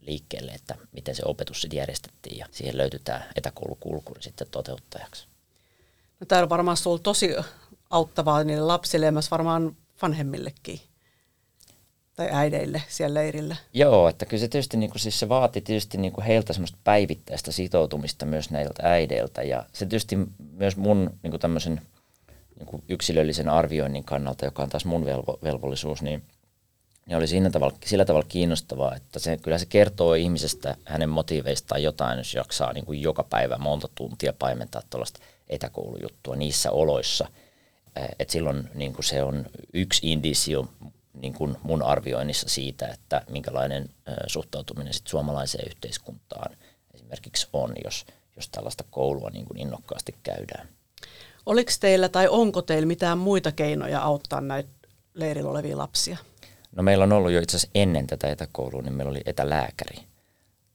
liikkeelle, 0.00 0.52
että 0.52 0.74
miten 0.92 1.14
se 1.14 1.22
opetus 1.26 1.60
sitten 1.60 1.76
järjestettiin 1.76 2.38
ja 2.38 2.46
siihen 2.50 2.76
löytyi 2.76 3.00
tämä 3.04 3.22
etäkoulukulkuri 3.36 4.22
sitten 4.22 4.46
toteuttajaksi. 4.50 5.26
No, 6.20 6.26
tämä 6.26 6.42
on 6.42 6.48
varmaan 6.48 6.76
ollut 6.84 7.02
tosi 7.02 7.28
auttavaa 7.92 8.44
niille 8.44 8.62
lapsille 8.62 9.06
ja 9.06 9.12
myös 9.12 9.30
varmaan 9.30 9.76
vanhemmillekin. 10.02 10.80
Tai 12.16 12.28
äideille 12.32 12.82
siellä 12.88 13.14
leirillä. 13.14 13.56
Joo, 13.74 14.08
että 14.08 14.26
kyllä 14.26 14.40
se 14.40 14.48
tietysti 14.48 14.76
niin 14.76 14.90
kuin, 14.90 15.00
siis 15.00 15.20
se 15.20 15.28
vaati 15.28 15.60
tietysti 15.60 15.98
niin 15.98 16.12
kuin 16.12 16.24
heiltä 16.24 16.52
semmoista 16.52 16.78
päivittäistä 16.84 17.52
sitoutumista 17.52 18.26
myös 18.26 18.50
näiltä 18.50 18.82
äideiltä. 18.82 19.42
Ja 19.42 19.64
se 19.72 19.86
tietysti 19.86 20.18
myös 20.52 20.76
mun 20.76 21.10
niin 21.22 21.30
kuin 21.30 21.40
tämmöisen 21.40 21.80
niin 22.58 22.66
kuin 22.66 22.82
yksilöllisen 22.88 23.48
arvioinnin 23.48 24.04
kannalta, 24.04 24.44
joka 24.44 24.62
on 24.62 24.68
taas 24.68 24.84
mun 24.84 25.04
velvo, 25.04 25.38
velvollisuus, 25.42 26.02
niin, 26.02 26.22
niin 27.06 27.16
oli 27.16 27.26
siinä 27.26 27.50
tavalla, 27.50 27.76
sillä 27.84 28.04
tavalla 28.04 28.26
kiinnostavaa, 28.28 28.96
että 28.96 29.18
se, 29.18 29.36
kyllä 29.36 29.58
se 29.58 29.66
kertoo 29.66 30.14
ihmisestä, 30.14 30.76
hänen 30.84 31.08
motiiveistaan 31.08 31.82
jotain, 31.82 32.18
jos 32.18 32.34
jaksaa 32.34 32.72
niin 32.72 32.86
kuin 32.86 33.02
joka 33.02 33.22
päivä 33.22 33.58
monta 33.58 33.88
tuntia 33.94 34.32
paimentaa 34.32 34.82
tuollaista 34.90 35.20
etäkoulujuttua 35.48 36.36
niissä 36.36 36.70
oloissa– 36.70 37.28
et 38.18 38.30
silloin 38.30 38.70
niin 38.74 38.92
kuin 38.92 39.04
se 39.04 39.22
on 39.22 39.46
yksi 39.74 40.12
indisio 40.12 40.68
niin 41.14 41.34
kuin 41.34 41.56
mun 41.62 41.82
arvioinnissa 41.82 42.48
siitä, 42.48 42.86
että 42.86 43.22
minkälainen 43.30 43.88
suhtautuminen 44.26 44.94
sit 44.94 45.06
suomalaiseen 45.06 45.68
yhteiskuntaan 45.68 46.56
esimerkiksi 46.94 47.48
on, 47.52 47.74
jos, 47.84 48.06
jos 48.36 48.48
tällaista 48.48 48.84
koulua 48.90 49.30
niin 49.30 49.44
kuin 49.44 49.58
innokkaasti 49.58 50.14
käydään. 50.22 50.68
Oliko 51.46 51.72
teillä 51.80 52.08
tai 52.08 52.28
onko 52.28 52.62
teillä 52.62 52.86
mitään 52.86 53.18
muita 53.18 53.52
keinoja 53.52 54.02
auttaa 54.02 54.40
näitä 54.40 54.68
leirillä 55.14 55.50
olevia 55.50 55.78
lapsia? 55.78 56.16
No 56.76 56.82
meillä 56.82 57.04
on 57.04 57.12
ollut 57.12 57.32
jo 57.32 57.40
itse 57.40 57.56
asiassa 57.56 57.70
ennen 57.74 58.06
tätä 58.06 58.28
etäkoulua, 58.28 58.82
niin 58.82 58.94
meillä 58.94 59.10
oli 59.10 59.22
etälääkäri 59.26 60.02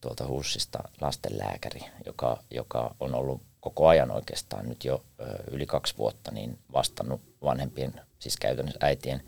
tuolta 0.01 0.27
HUSista, 0.27 0.79
lastenlääkäri, 1.01 1.81
joka, 2.05 2.43
joka 2.51 2.95
on 2.99 3.15
ollut 3.15 3.41
koko 3.59 3.87
ajan 3.87 4.11
oikeastaan 4.11 4.69
nyt 4.69 4.85
jo 4.85 5.03
yli 5.51 5.65
kaksi 5.65 5.97
vuotta 5.97 6.31
niin 6.31 6.59
vastannut 6.73 7.21
vanhempien, 7.41 8.01
siis 8.19 8.37
käytännössä 8.37 8.79
äitien 8.81 9.23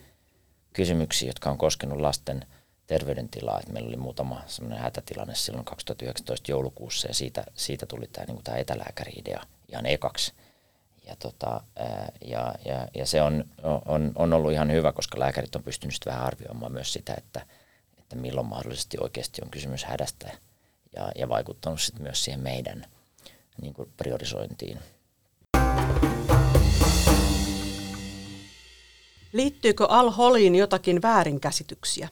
kysymyksiä, 0.73 1.29
jotka 1.29 1.49
on 1.49 1.57
koskenut 1.57 1.99
lasten 1.99 2.45
terveydentilaa. 2.87 3.59
Et 3.59 3.69
meillä 3.69 3.87
oli 3.87 3.97
muutama 3.97 4.41
semmoinen 4.47 4.79
hätätilanne 4.79 5.35
silloin 5.35 5.65
2019 5.65 6.51
joulukuussa 6.51 7.07
ja 7.07 7.13
siitä, 7.13 7.43
siitä 7.53 7.85
tuli 7.85 8.07
tämä 8.07 8.25
niin 8.25 8.43
tämä 8.43 8.57
etälääkäri-idea 8.57 9.43
ihan 9.67 9.85
ekaksi. 9.85 10.33
Ja, 11.07 11.15
tota, 11.15 11.61
ja, 12.25 12.55
ja, 12.65 12.87
ja 12.95 13.05
se 13.05 13.21
on, 13.21 13.45
on, 13.85 14.11
on 14.15 14.33
ollut 14.33 14.51
ihan 14.51 14.71
hyvä, 14.71 14.91
koska 14.91 15.19
lääkärit 15.19 15.55
on 15.55 15.63
pystynyt 15.63 16.05
vähän 16.05 16.25
arvioimaan 16.25 16.71
myös 16.71 16.93
sitä, 16.93 17.13
että, 17.17 17.45
että 17.97 18.15
milloin 18.15 18.47
mahdollisesti 18.47 18.97
oikeasti 19.01 19.41
on 19.43 19.49
kysymys 19.49 19.83
hädästä 19.83 20.31
ja, 20.95 21.11
ja 21.15 21.29
vaikuttanut 21.29 21.81
sitten 21.81 22.03
myös 22.03 22.23
siihen 22.23 22.39
meidän– 22.39 22.85
niin 23.61 23.73
kuin 23.73 23.93
priorisointiin. 23.97 24.79
Liittyykö 29.33 29.85
Al-Holiin 29.85 30.55
jotakin 30.55 31.01
väärinkäsityksiä? 31.01 32.09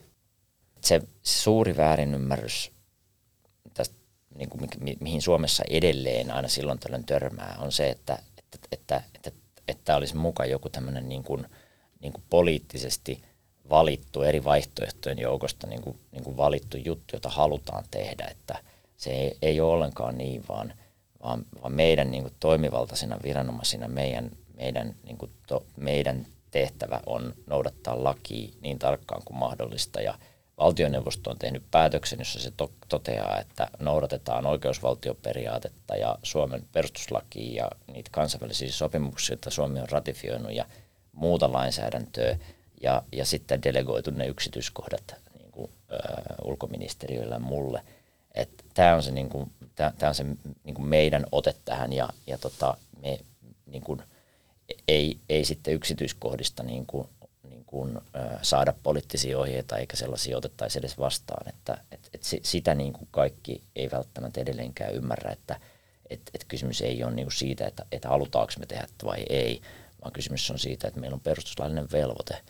Se 0.80 1.02
suuri 1.22 1.76
väärinymmärrys, 1.76 2.70
tästä, 3.74 3.96
niin 4.34 4.50
kuin, 4.50 4.68
mi- 4.80 4.96
mihin 5.00 5.22
Suomessa 5.22 5.64
edelleen 5.70 6.30
aina 6.30 6.48
silloin 6.48 6.78
tällöin 6.78 7.04
törmää, 7.04 7.56
on 7.58 7.72
se, 7.72 7.88
että, 7.90 8.18
että, 8.38 8.58
että, 8.72 9.02
että, 9.14 9.30
että 9.68 9.96
olisi 9.96 10.16
mukaan 10.16 10.50
joku 10.50 10.68
tämmöinen 10.68 11.08
niin 11.08 11.24
kuin, 11.24 11.46
niin 12.00 12.12
kuin 12.12 12.24
poliittisesti 12.30 13.22
valittu 13.70 14.22
eri 14.22 14.44
vaihtoehtojen 14.44 15.18
joukosta 15.18 15.66
niin 15.66 15.82
kuin, 15.82 15.98
niin 16.12 16.24
kuin 16.24 16.36
valittu 16.36 16.76
juttu, 16.76 17.16
jota 17.16 17.28
halutaan 17.28 17.84
tehdä, 17.90 18.24
että 18.30 18.58
se 18.96 19.10
ei, 19.10 19.38
ei 19.42 19.60
ole 19.60 19.72
ollenkaan 19.72 20.18
niin, 20.18 20.44
vaan, 20.48 20.74
vaan, 21.28 21.44
vaan 21.62 21.72
meidän 21.72 22.10
niin 22.10 22.22
kuin 22.22 22.34
toimivaltaisina 22.40 23.18
viranomaisina 23.22 23.88
meidän, 23.88 24.30
meidän, 24.56 24.94
niin 25.04 25.18
kuin 25.18 25.32
to, 25.46 25.66
meidän 25.76 26.26
tehtävä 26.50 27.00
on 27.06 27.34
noudattaa 27.46 28.04
lakia 28.04 28.52
niin 28.60 28.78
tarkkaan 28.78 29.22
kuin 29.24 29.38
mahdollista 29.38 30.00
ja 30.00 30.14
valtioneuvosto 30.58 31.30
on 31.30 31.38
tehnyt 31.38 31.62
päätöksen, 31.70 32.18
jossa 32.18 32.40
se 32.40 32.50
to- 32.50 32.72
toteaa, 32.88 33.38
että 33.40 33.68
noudatetaan 33.78 34.46
oikeusvaltioperiaatetta 34.46 35.96
ja 35.96 36.18
Suomen 36.22 36.62
perustuslakia 36.72 37.64
ja 37.64 37.70
niitä 37.92 38.10
kansainvälisiä 38.12 38.70
sopimuksia, 38.70 39.34
joita 39.34 39.50
Suomi 39.50 39.80
on 39.80 39.88
ratifioinut 39.88 40.52
ja 40.52 40.64
muuta 41.12 41.52
lainsäädäntöä 41.52 42.36
ja, 42.82 43.02
ja 43.12 43.24
sitten 43.24 43.62
delegoitu 43.62 44.10
ne 44.10 44.26
yksityiskohdat 44.26 45.14
niin 45.38 45.52
kuin, 45.52 45.70
ö, 45.92 45.96
ulkoministeriöllä 46.44 47.38
mulle. 47.38 47.82
Tämä 48.74 48.94
on 48.94 49.02
se, 49.02 49.10
niin 49.10 49.28
kuin, 49.28 49.52
tää, 49.74 49.92
tää 49.98 50.08
on 50.08 50.14
se 50.14 50.24
niin 50.64 50.74
kuin 50.74 50.88
meidän 50.88 51.26
ote 51.32 51.54
tähän 51.64 51.92
ja, 51.92 52.08
ja 52.26 52.38
tota, 52.38 52.76
me 53.02 53.18
niin 53.66 53.82
kuin, 53.82 54.02
ei, 54.88 55.18
ei 55.28 55.44
sitten 55.44 55.74
yksityiskohdista 55.74 56.62
niin 56.62 56.86
kuin, 56.86 57.08
niin 57.48 57.64
kuin, 57.64 57.96
ö, 57.96 58.38
saada 58.42 58.74
poliittisia 58.82 59.38
ohjeita 59.38 59.76
eikä 59.76 59.96
sellaisia 59.96 60.36
otettaisi 60.36 60.78
edes 60.78 60.98
vastaan. 60.98 61.48
Että, 61.48 61.78
et, 61.92 62.10
et 62.12 62.22
sitä 62.42 62.74
niin 62.74 62.92
kuin 62.92 63.08
kaikki 63.10 63.62
ei 63.76 63.90
välttämättä 63.92 64.40
edelleenkään 64.40 64.94
ymmärrä, 64.94 65.30
että 65.32 65.60
et, 66.10 66.20
et 66.34 66.44
kysymys 66.44 66.80
ei 66.80 67.04
ole 67.04 67.14
niin 67.14 67.26
kuin 67.26 67.38
siitä, 67.38 67.66
että, 67.66 67.84
että 67.92 68.08
halutaanko 68.08 68.52
me 68.58 68.66
tehdä 68.66 68.86
vai 69.04 69.24
ei, 69.28 69.60
vaan 70.02 70.12
kysymys 70.12 70.50
on 70.50 70.58
siitä, 70.58 70.88
että 70.88 71.00
meillä 71.00 71.14
on 71.14 71.20
perustuslaillinen 71.20 71.88
velvoite 71.92 72.42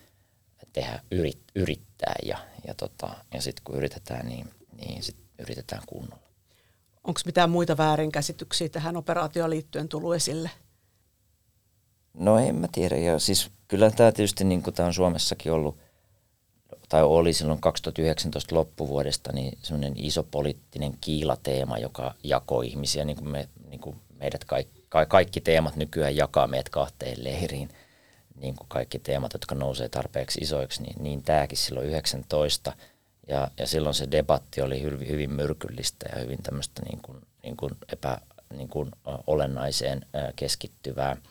tehdä, 0.72 1.00
yrit, 1.10 1.42
yrittää 1.54 2.14
ja, 2.24 2.38
ja, 2.66 2.74
tota, 2.74 3.14
ja 3.34 3.42
sitten 3.42 3.64
kun 3.64 3.76
yritetään, 3.76 4.26
niin, 4.26 4.50
niin 4.80 5.02
sit 5.02 5.16
yritetään 5.38 5.82
kunnolla. 5.86 6.28
Onko 7.04 7.20
mitään 7.24 7.50
muita 7.50 7.76
väärinkäsityksiä 7.76 8.68
tähän 8.68 8.96
operaatioon 8.96 9.50
liittyen 9.50 9.88
tullut 9.88 10.14
esille? 10.14 10.50
No 12.14 12.38
en 12.38 12.54
mä 12.54 12.68
tiedä. 12.72 12.96
Ja 12.96 13.18
siis 13.18 13.50
kyllä 13.68 13.90
tämä 13.90 14.12
tietysti 14.12 14.44
niin 14.44 14.62
kuin 14.62 14.74
tämä 14.74 14.86
on 14.86 14.94
Suomessakin 14.94 15.52
ollut, 15.52 15.78
tai 16.88 17.02
oli 17.02 17.32
silloin 17.32 17.60
2019 17.60 18.54
loppuvuodesta, 18.54 19.32
niin 19.32 19.58
semmoinen 19.62 19.92
iso 19.96 20.22
poliittinen 20.22 20.92
kiilateema, 21.00 21.78
joka 21.78 22.14
jakoi 22.24 22.66
ihmisiä, 22.66 23.04
niin 23.04 23.16
kuin, 23.16 23.28
me, 23.28 23.48
niin 23.68 23.80
kuin 23.80 23.96
meidät 24.20 24.44
kaikki, 24.44 24.84
kaikki 25.08 25.40
teemat 25.40 25.76
nykyään 25.76 26.16
jakaa 26.16 26.46
meidät 26.46 26.68
kahteen 26.68 27.24
leiriin, 27.24 27.68
niin 28.34 28.56
kuin 28.56 28.68
kaikki 28.68 28.98
teemat, 28.98 29.32
jotka 29.32 29.54
nousee 29.54 29.88
tarpeeksi 29.88 30.40
isoiksi, 30.40 30.82
niin, 30.82 31.02
niin 31.02 31.22
tämäkin 31.22 31.58
silloin 31.58 31.86
19. 31.86 32.72
Ja, 33.28 33.50
ja 33.58 33.66
silloin 33.66 33.94
se 33.94 34.10
debatti 34.10 34.62
oli 34.62 34.82
hyvin, 34.82 35.08
hyvin 35.08 35.30
myrkyllistä 35.32 36.06
ja 36.14 36.20
hyvin 36.20 36.42
tämmöistä 36.42 36.82
niin 36.82 37.00
kuin, 37.02 37.18
niin 37.42 37.56
kuin 37.56 37.72
epä, 37.92 38.18
niin 38.56 38.68
kuin 38.68 38.90
olennaiseen 39.26 40.06
keskittyvää– 40.36 41.16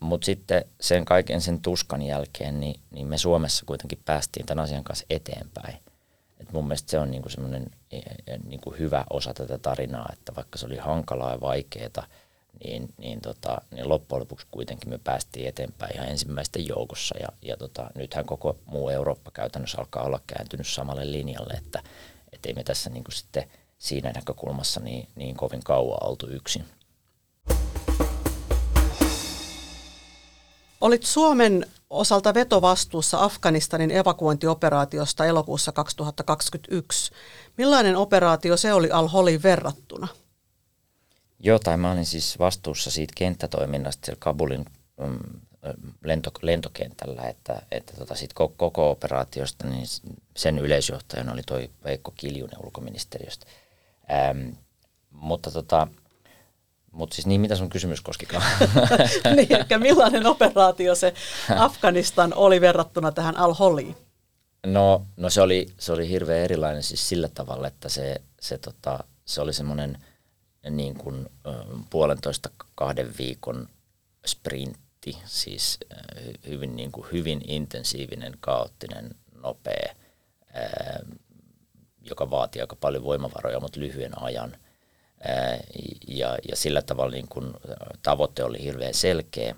mutta 0.00 0.24
sitten 0.24 0.64
sen 0.80 1.04
kaiken 1.04 1.40
sen 1.40 1.60
tuskan 1.62 2.02
jälkeen, 2.02 2.60
niin, 2.60 2.80
niin 2.90 3.06
me 3.06 3.18
Suomessa 3.18 3.64
kuitenkin 3.66 3.98
päästiin 4.04 4.46
tämän 4.46 4.64
asian 4.64 4.84
kanssa 4.84 5.06
eteenpäin. 5.10 5.76
Et 6.40 6.52
mun 6.52 6.64
mielestä 6.64 6.90
se 6.90 6.98
on 6.98 7.10
niinku 7.10 7.28
semmoinen 7.28 7.66
e, 7.90 7.98
e, 7.98 8.38
niinku 8.44 8.74
hyvä 8.78 9.04
osa 9.10 9.34
tätä 9.34 9.58
tarinaa, 9.58 10.10
että 10.12 10.34
vaikka 10.36 10.58
se 10.58 10.66
oli 10.66 10.76
hankalaa 10.76 11.32
ja 11.32 11.40
vaikeaa, 11.40 12.06
niin, 12.64 12.94
niin, 12.98 13.20
tota, 13.20 13.60
niin 13.70 13.88
loppujen 13.88 14.20
lopuksi 14.20 14.46
kuitenkin 14.50 14.90
me 14.90 14.98
päästiin 14.98 15.48
eteenpäin 15.48 15.94
ihan 15.94 16.08
ensimmäisten 16.08 16.68
joukossa. 16.68 17.14
Ja, 17.18 17.28
ja 17.42 17.56
tota, 17.56 17.90
nythän 17.94 18.26
koko 18.26 18.56
muu 18.66 18.88
Eurooppa 18.88 19.30
käytännössä 19.30 19.78
alkaa 19.78 20.02
olla 20.04 20.20
kääntynyt 20.26 20.66
samalle 20.66 21.12
linjalle, 21.12 21.54
että 21.54 21.82
et 22.32 22.46
ei 22.46 22.54
me 22.54 22.64
tässä 22.64 22.90
niinku 22.90 23.10
sitten 23.10 23.44
siinä 23.78 24.12
näkökulmassa 24.12 24.80
niin, 24.80 25.08
niin 25.14 25.36
kovin 25.36 25.64
kauan 25.64 26.06
oltu 26.08 26.28
yksin. 26.28 26.64
Olit 30.80 31.02
Suomen 31.02 31.66
osalta 31.90 32.34
vetovastuussa 32.34 33.24
Afganistanin 33.24 33.90
evakuointioperaatiosta 33.90 35.24
elokuussa 35.24 35.72
2021. 35.72 37.12
Millainen 37.56 37.96
operaatio 37.96 38.56
se 38.56 38.72
oli 38.72 38.90
Al-Holin 38.90 39.42
verrattuna? 39.42 40.08
Joo, 41.40 41.58
tai 41.58 41.76
mä 41.76 41.92
olin 41.92 42.06
siis 42.06 42.38
vastuussa 42.38 42.90
siitä 42.90 43.12
kenttätoiminnasta 43.16 44.06
siellä 44.06 44.20
Kabulin 44.20 44.64
mm, 45.00 45.40
lento, 46.04 46.30
lentokentällä, 46.42 47.22
että, 47.22 47.62
että 47.70 47.92
tota 47.96 48.14
sit 48.14 48.32
koko, 48.32 48.54
koko 48.56 48.90
operaatiosta 48.90 49.66
niin 49.66 49.86
sen 50.36 50.58
yleisjohtajana 50.58 51.32
oli 51.32 51.42
toi 51.42 51.70
Veikko 51.84 52.12
Kiljunen 52.16 52.64
ulkoministeriöstä. 52.64 53.46
Ähm, 54.12 54.48
mutta 55.10 55.50
tota, 55.50 55.86
mutta 56.92 57.14
siis 57.14 57.26
niin, 57.26 57.40
mitä 57.40 57.56
sun 57.56 57.70
kysymys 57.70 58.00
koskikaan? 58.00 58.42
niin, 59.36 59.52
eli 59.52 59.78
millainen 59.78 60.26
operaatio 60.26 60.94
se 60.94 61.14
Afganistan 61.56 62.34
oli 62.34 62.60
verrattuna 62.60 63.12
tähän 63.12 63.36
Al-Holiin? 63.36 63.96
No, 64.66 65.06
no 65.16 65.30
se, 65.30 65.40
oli, 65.40 65.66
se 65.78 65.92
oli 65.92 66.08
hirveän 66.08 66.44
erilainen 66.44 66.82
siis 66.82 67.08
sillä 67.08 67.28
tavalla, 67.28 67.66
että 67.66 67.88
se, 67.88 68.20
se, 68.40 68.58
tota, 68.58 69.04
se 69.24 69.40
oli 69.40 69.52
semmoinen 69.52 69.98
niin 70.70 70.94
kuin 70.94 71.26
puolentoista 71.90 72.50
kahden 72.74 73.14
viikon 73.18 73.68
sprintti, 74.26 75.18
siis 75.24 75.78
hyvin, 76.48 76.76
niin 76.76 76.92
kuin, 76.92 77.06
hyvin 77.12 77.42
intensiivinen, 77.46 78.34
kaoottinen, 78.40 79.14
nopea, 79.42 79.94
joka 82.02 82.30
vaatii 82.30 82.60
aika 82.62 82.76
paljon 82.76 83.04
voimavaroja, 83.04 83.60
mutta 83.60 83.80
lyhyen 83.80 84.22
ajan– 84.22 84.56
ja, 86.08 86.38
ja 86.48 86.56
sillä 86.56 86.82
tavalla 86.82 87.12
niin 87.12 87.28
kun 87.28 87.54
tavoite 88.02 88.44
oli 88.44 88.62
hirveän 88.62 88.94
selkeä. 88.94 89.54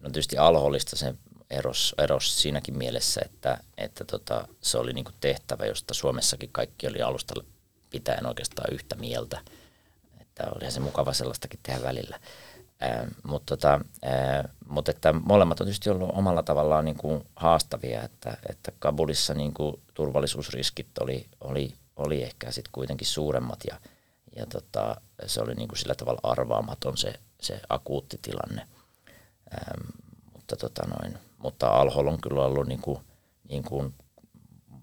No 0.00 0.10
tietysti 0.10 0.38
alhollista 0.38 0.96
se 0.96 1.14
eros, 1.50 1.94
eros 1.98 2.42
siinäkin 2.42 2.78
mielessä, 2.78 3.20
että, 3.24 3.58
että 3.78 4.04
tota, 4.04 4.48
se 4.60 4.78
oli 4.78 4.92
niin 4.92 5.04
tehtävä, 5.20 5.66
josta 5.66 5.94
Suomessakin 5.94 6.50
kaikki 6.52 6.86
oli 6.86 7.02
alusta 7.02 7.34
pitäen 7.90 8.26
oikeastaan 8.26 8.74
yhtä 8.74 8.96
mieltä. 8.96 9.40
Että 10.32 10.50
oli 10.56 10.70
se 10.70 10.80
mukava 10.80 11.12
sellaistakin 11.12 11.60
tehdä 11.62 11.82
välillä. 11.82 12.20
Ää, 12.80 13.06
mutta, 13.22 13.56
tota, 13.56 13.80
ää, 14.02 14.48
mutta 14.68 14.90
että 14.90 15.12
molemmat 15.12 15.60
on 15.60 15.66
tietysti 15.66 15.90
ollut 15.90 16.10
omalla 16.12 16.42
tavallaan 16.42 16.84
niin 16.84 16.96
kuin 16.96 17.26
haastavia, 17.36 18.02
että, 18.02 18.36
että 18.48 18.72
Kabulissa 18.78 19.34
niin 19.34 19.54
kuin 19.54 19.80
turvallisuusriskit 19.94 20.98
oli, 21.00 21.26
oli, 21.40 21.74
oli 21.96 22.22
ehkä 22.22 22.50
sitten 22.50 22.72
kuitenkin 22.72 23.06
suuremmat 23.06 23.58
ja– 23.70 23.76
ja 24.36 24.46
tota, 24.46 25.00
se 25.26 25.40
oli 25.40 25.54
niin 25.54 25.68
kuin 25.68 25.78
sillä 25.78 25.94
tavalla 25.94 26.20
arvaamaton 26.22 26.96
se, 26.96 27.20
se 27.40 27.60
akuutti 27.68 28.18
tilanne. 28.22 28.68
Ähm, 29.54 29.88
mutta, 30.32 30.56
tota 30.56 30.82
noin, 30.86 31.18
mutta 31.38 31.68
Alhol 31.68 32.06
on 32.06 32.20
kyllä 32.20 32.42
ollut 32.44 32.66
niin 32.66 32.80
kuin, 32.80 32.98
niin 33.48 33.62
kuin 33.62 33.94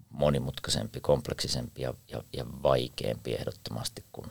monimutkaisempi, 0.08 1.00
kompleksisempi 1.00 1.82
ja, 1.82 1.94
ja, 2.08 2.22
ja 2.32 2.46
vaikeampi 2.62 3.34
ehdottomasti 3.34 4.04
kuin, 4.12 4.30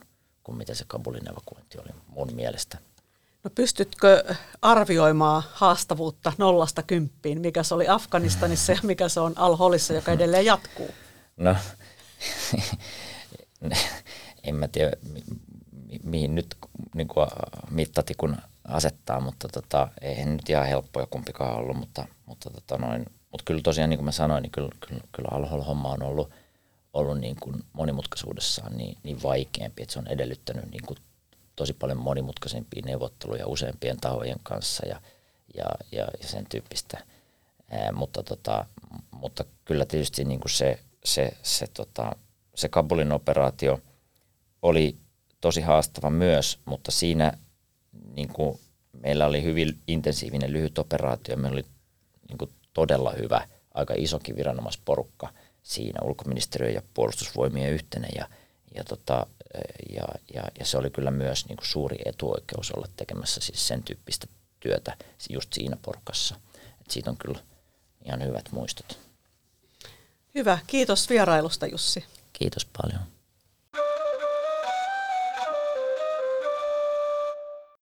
kuin 0.49 0.57
mitä 0.57 0.73
se 0.73 0.85
Kabulin 0.87 1.29
evakuointi 1.31 1.77
oli 1.77 1.89
mun 2.07 2.33
mielestä. 2.35 2.77
No 3.43 3.49
pystytkö 3.55 4.35
arvioimaan 4.61 5.43
haastavuutta 5.51 6.33
nollasta 6.37 6.83
kymppiin, 6.83 7.41
mikä 7.41 7.63
se 7.63 7.73
oli 7.73 7.87
Afganistanissa 7.87 8.71
ja 8.71 8.79
mikä 8.83 9.09
se 9.09 9.19
on 9.19 9.33
Al-Holissa, 9.35 9.93
joka 9.93 10.11
edelleen 10.11 10.45
jatkuu? 10.45 10.89
No, 11.37 11.55
en 14.43 14.55
mä 14.55 14.67
tiedä 14.67 14.91
mi, 15.11 15.23
mi, 15.87 15.99
mihin 16.03 16.35
nyt 16.35 16.55
niin 16.95 17.07
kuin 17.07 17.27
mittatikun 17.71 18.35
asettaa, 18.67 19.19
mutta 19.19 19.47
tota, 19.47 19.87
eihän 20.01 20.37
nyt 20.37 20.49
ihan 20.49 20.67
helppoja 20.67 21.07
kumpikaan 21.09 21.55
ollut, 21.55 21.77
mutta, 21.77 22.05
mutta, 22.25 22.49
tota 22.49 22.77
noin, 22.77 23.05
mutta 23.31 23.43
kyllä 23.45 23.61
tosiaan 23.61 23.89
niin 23.89 23.97
kuin 23.97 24.05
mä 24.05 24.11
sanoin, 24.11 24.41
niin 24.41 24.51
kyllä, 24.51 24.69
kyllä, 24.87 25.01
kyllä 25.11 25.29
alhol-homma 25.31 25.89
on 25.89 26.03
ollut, 26.03 26.31
ollut 26.93 27.19
niin 27.19 27.35
kuin 27.39 27.63
monimutkaisuudessaan 27.73 28.77
niin, 28.77 28.97
niin 29.03 29.23
vaikeampi, 29.23 29.83
että 29.83 29.93
se 29.93 29.99
on 29.99 30.07
edellyttänyt 30.07 30.71
niin 30.71 30.85
kuin 30.85 30.97
tosi 31.55 31.73
paljon 31.73 31.97
monimutkaisempia 31.97 32.81
neuvotteluja 32.85 33.47
useampien 33.47 33.97
tahojen 33.97 34.39
kanssa 34.43 34.85
ja, 34.85 35.01
ja, 35.57 35.65
ja, 35.91 36.07
ja 36.21 36.27
sen 36.27 36.45
tyyppistä. 36.49 37.03
Ää, 37.71 37.91
mutta, 37.91 38.23
tota, 38.23 38.65
mutta 39.11 39.45
kyllä 39.65 39.85
tietysti 39.85 40.25
niin 40.25 40.39
kuin 40.39 40.51
se, 40.51 40.79
se, 41.05 41.37
se, 41.43 41.67
tota, 41.67 42.15
se 42.55 42.69
Kabulin 42.69 43.11
operaatio– 43.11 43.79
oli 44.61 44.97
tosi 45.41 45.61
haastava 45.61 46.09
myös, 46.09 46.59
mutta 46.65 46.91
siinä 46.91 47.33
niin 48.15 48.33
kuin 48.33 48.59
meillä 48.91 49.25
oli 49.25 49.43
hyvin 49.43 49.79
intensiivinen 49.87 50.53
lyhyt 50.53 50.77
operaatio. 50.77 51.37
Meillä 51.37 51.55
oli 51.55 51.65
niin 52.27 52.37
kuin 52.37 52.51
todella 52.73 53.11
hyvä, 53.11 53.47
aika 53.73 53.93
isokin 53.97 54.35
viranomaisporukka 54.35 55.33
siinä 55.70 55.99
ulkoministeriön 56.03 56.74
ja 56.74 56.82
puolustusvoimien 56.93 57.72
yhteinen 57.72 58.09
ja, 58.15 58.30
ja, 58.76 58.84
tota, 58.84 59.28
ja, 59.95 60.03
ja, 60.34 60.43
ja 60.59 60.65
se 60.65 60.78
oli 60.78 60.89
kyllä 60.89 61.11
myös 61.11 61.45
niin 61.47 61.57
kuin 61.57 61.67
suuri 61.67 61.97
etuoikeus 62.05 62.72
olla 62.72 62.88
tekemässä 62.95 63.41
siis 63.41 63.67
sen 63.67 63.84
tyyppistä 63.84 64.28
työtä 64.59 64.97
just 65.30 65.53
siinä 65.53 65.78
porukassa. 65.82 66.36
Et 66.55 66.91
siitä 66.91 67.09
on 67.09 67.17
kyllä 67.17 67.39
ihan 68.05 68.24
hyvät 68.24 68.51
muistot. 68.51 68.99
Hyvä, 70.36 70.59
kiitos 70.67 71.09
vierailusta 71.09 71.67
Jussi. 71.67 72.05
Kiitos 72.34 72.65
paljon. 72.82 73.18